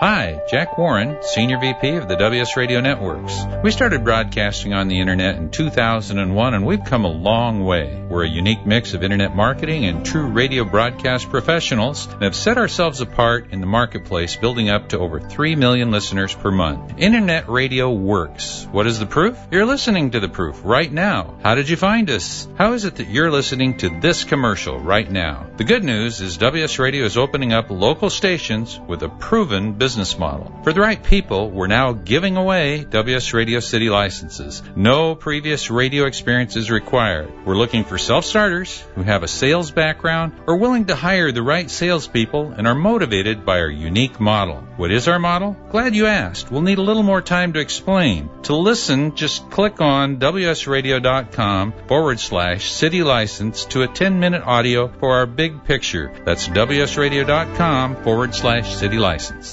Hi, 0.00 0.42
Jack 0.50 0.76
Warren, 0.76 1.18
Senior 1.22 1.60
VP 1.60 1.90
of 1.90 2.08
the 2.08 2.16
WS 2.16 2.56
Radio 2.56 2.80
Networks. 2.80 3.32
We 3.62 3.70
started 3.70 4.02
broadcasting 4.02 4.74
on 4.74 4.88
the 4.88 4.98
internet 4.98 5.36
in 5.36 5.52
2001 5.52 6.54
and 6.54 6.66
we've 6.66 6.84
come 6.84 7.04
a 7.04 7.12
long 7.12 7.64
way. 7.64 8.04
We're 8.10 8.24
a 8.24 8.28
unique 8.28 8.66
mix 8.66 8.92
of 8.92 9.04
internet 9.04 9.36
marketing 9.36 9.84
and 9.84 10.04
true 10.04 10.26
radio 10.26 10.64
broadcast 10.64 11.30
professionals 11.30 12.08
and 12.08 12.24
have 12.24 12.34
set 12.34 12.58
ourselves 12.58 13.00
apart 13.00 13.52
in 13.52 13.60
the 13.60 13.68
marketplace, 13.68 14.34
building 14.34 14.68
up 14.68 14.88
to 14.88 14.98
over 14.98 15.20
3 15.20 15.54
million 15.54 15.92
listeners 15.92 16.34
per 16.34 16.50
month. 16.50 16.94
Internet 16.98 17.48
radio 17.48 17.88
works. 17.88 18.66
What 18.72 18.88
is 18.88 18.98
the 18.98 19.06
proof? 19.06 19.38
You're 19.52 19.64
listening 19.64 20.10
to 20.10 20.20
the 20.20 20.28
proof 20.28 20.60
right 20.64 20.92
now. 20.92 21.38
How 21.44 21.54
did 21.54 21.68
you 21.68 21.76
find 21.76 22.10
us? 22.10 22.48
How 22.56 22.72
is 22.72 22.84
it 22.84 22.96
that 22.96 23.08
you're 23.08 23.30
listening 23.30 23.76
to 23.78 24.00
this 24.00 24.24
commercial 24.24 24.80
right 24.80 25.08
now? 25.08 25.46
The 25.56 25.64
good 25.64 25.84
news 25.84 26.20
is 26.20 26.36
WS 26.36 26.80
Radio 26.80 27.04
is 27.04 27.16
opening 27.16 27.52
up 27.52 27.70
local 27.70 28.10
stations 28.10 28.78
with 28.88 29.04
a 29.04 29.08
proven 29.08 29.72
business 29.74 29.83
business 29.84 30.18
model. 30.18 30.50
For 30.64 30.72
the 30.72 30.80
right 30.80 31.02
people, 31.14 31.50
we're 31.50 31.74
now 31.80 31.92
giving 31.92 32.38
away 32.38 32.84
WS 32.84 33.34
Radio 33.34 33.60
City 33.60 33.90
licenses. 33.90 34.62
No 34.74 35.14
previous 35.14 35.70
radio 35.70 36.06
experience 36.06 36.56
is 36.56 36.70
required. 36.70 37.28
We're 37.44 37.62
looking 37.62 37.84
for 37.84 37.98
self-starters 37.98 38.70
who 38.94 39.02
have 39.02 39.22
a 39.22 39.28
sales 39.28 39.72
background 39.72 40.32
or 40.46 40.56
willing 40.56 40.86
to 40.86 40.94
hire 40.94 41.32
the 41.32 41.42
right 41.42 41.70
salespeople 41.70 42.54
and 42.56 42.66
are 42.66 42.74
motivated 42.90 43.44
by 43.44 43.58
our 43.58 43.68
unique 43.68 44.18
model. 44.18 44.62
What 44.78 44.90
is 44.90 45.06
our 45.06 45.18
model? 45.18 45.54
Glad 45.70 45.94
you 45.94 46.06
asked. 46.06 46.50
We'll 46.50 46.68
need 46.70 46.78
a 46.78 46.88
little 46.88 47.08
more 47.12 47.20
time 47.20 47.52
to 47.52 47.60
explain. 47.60 48.30
To 48.44 48.56
listen, 48.56 49.14
just 49.14 49.50
click 49.50 49.82
on 49.82 50.16
wsradio.com 50.18 51.74
forward 51.88 52.18
slash 52.20 52.72
city 52.72 53.02
license 53.02 53.66
to 53.66 53.82
a 53.82 53.88
10 53.88 54.18
minute 54.18 54.44
audio 54.56 54.88
for 54.88 55.10
our 55.18 55.26
big 55.26 55.64
picture. 55.64 56.06
That's 56.24 56.48
wsradio.com 56.48 58.02
forward 58.02 58.34
slash 58.34 58.74
city 58.74 58.98
license. 59.10 59.52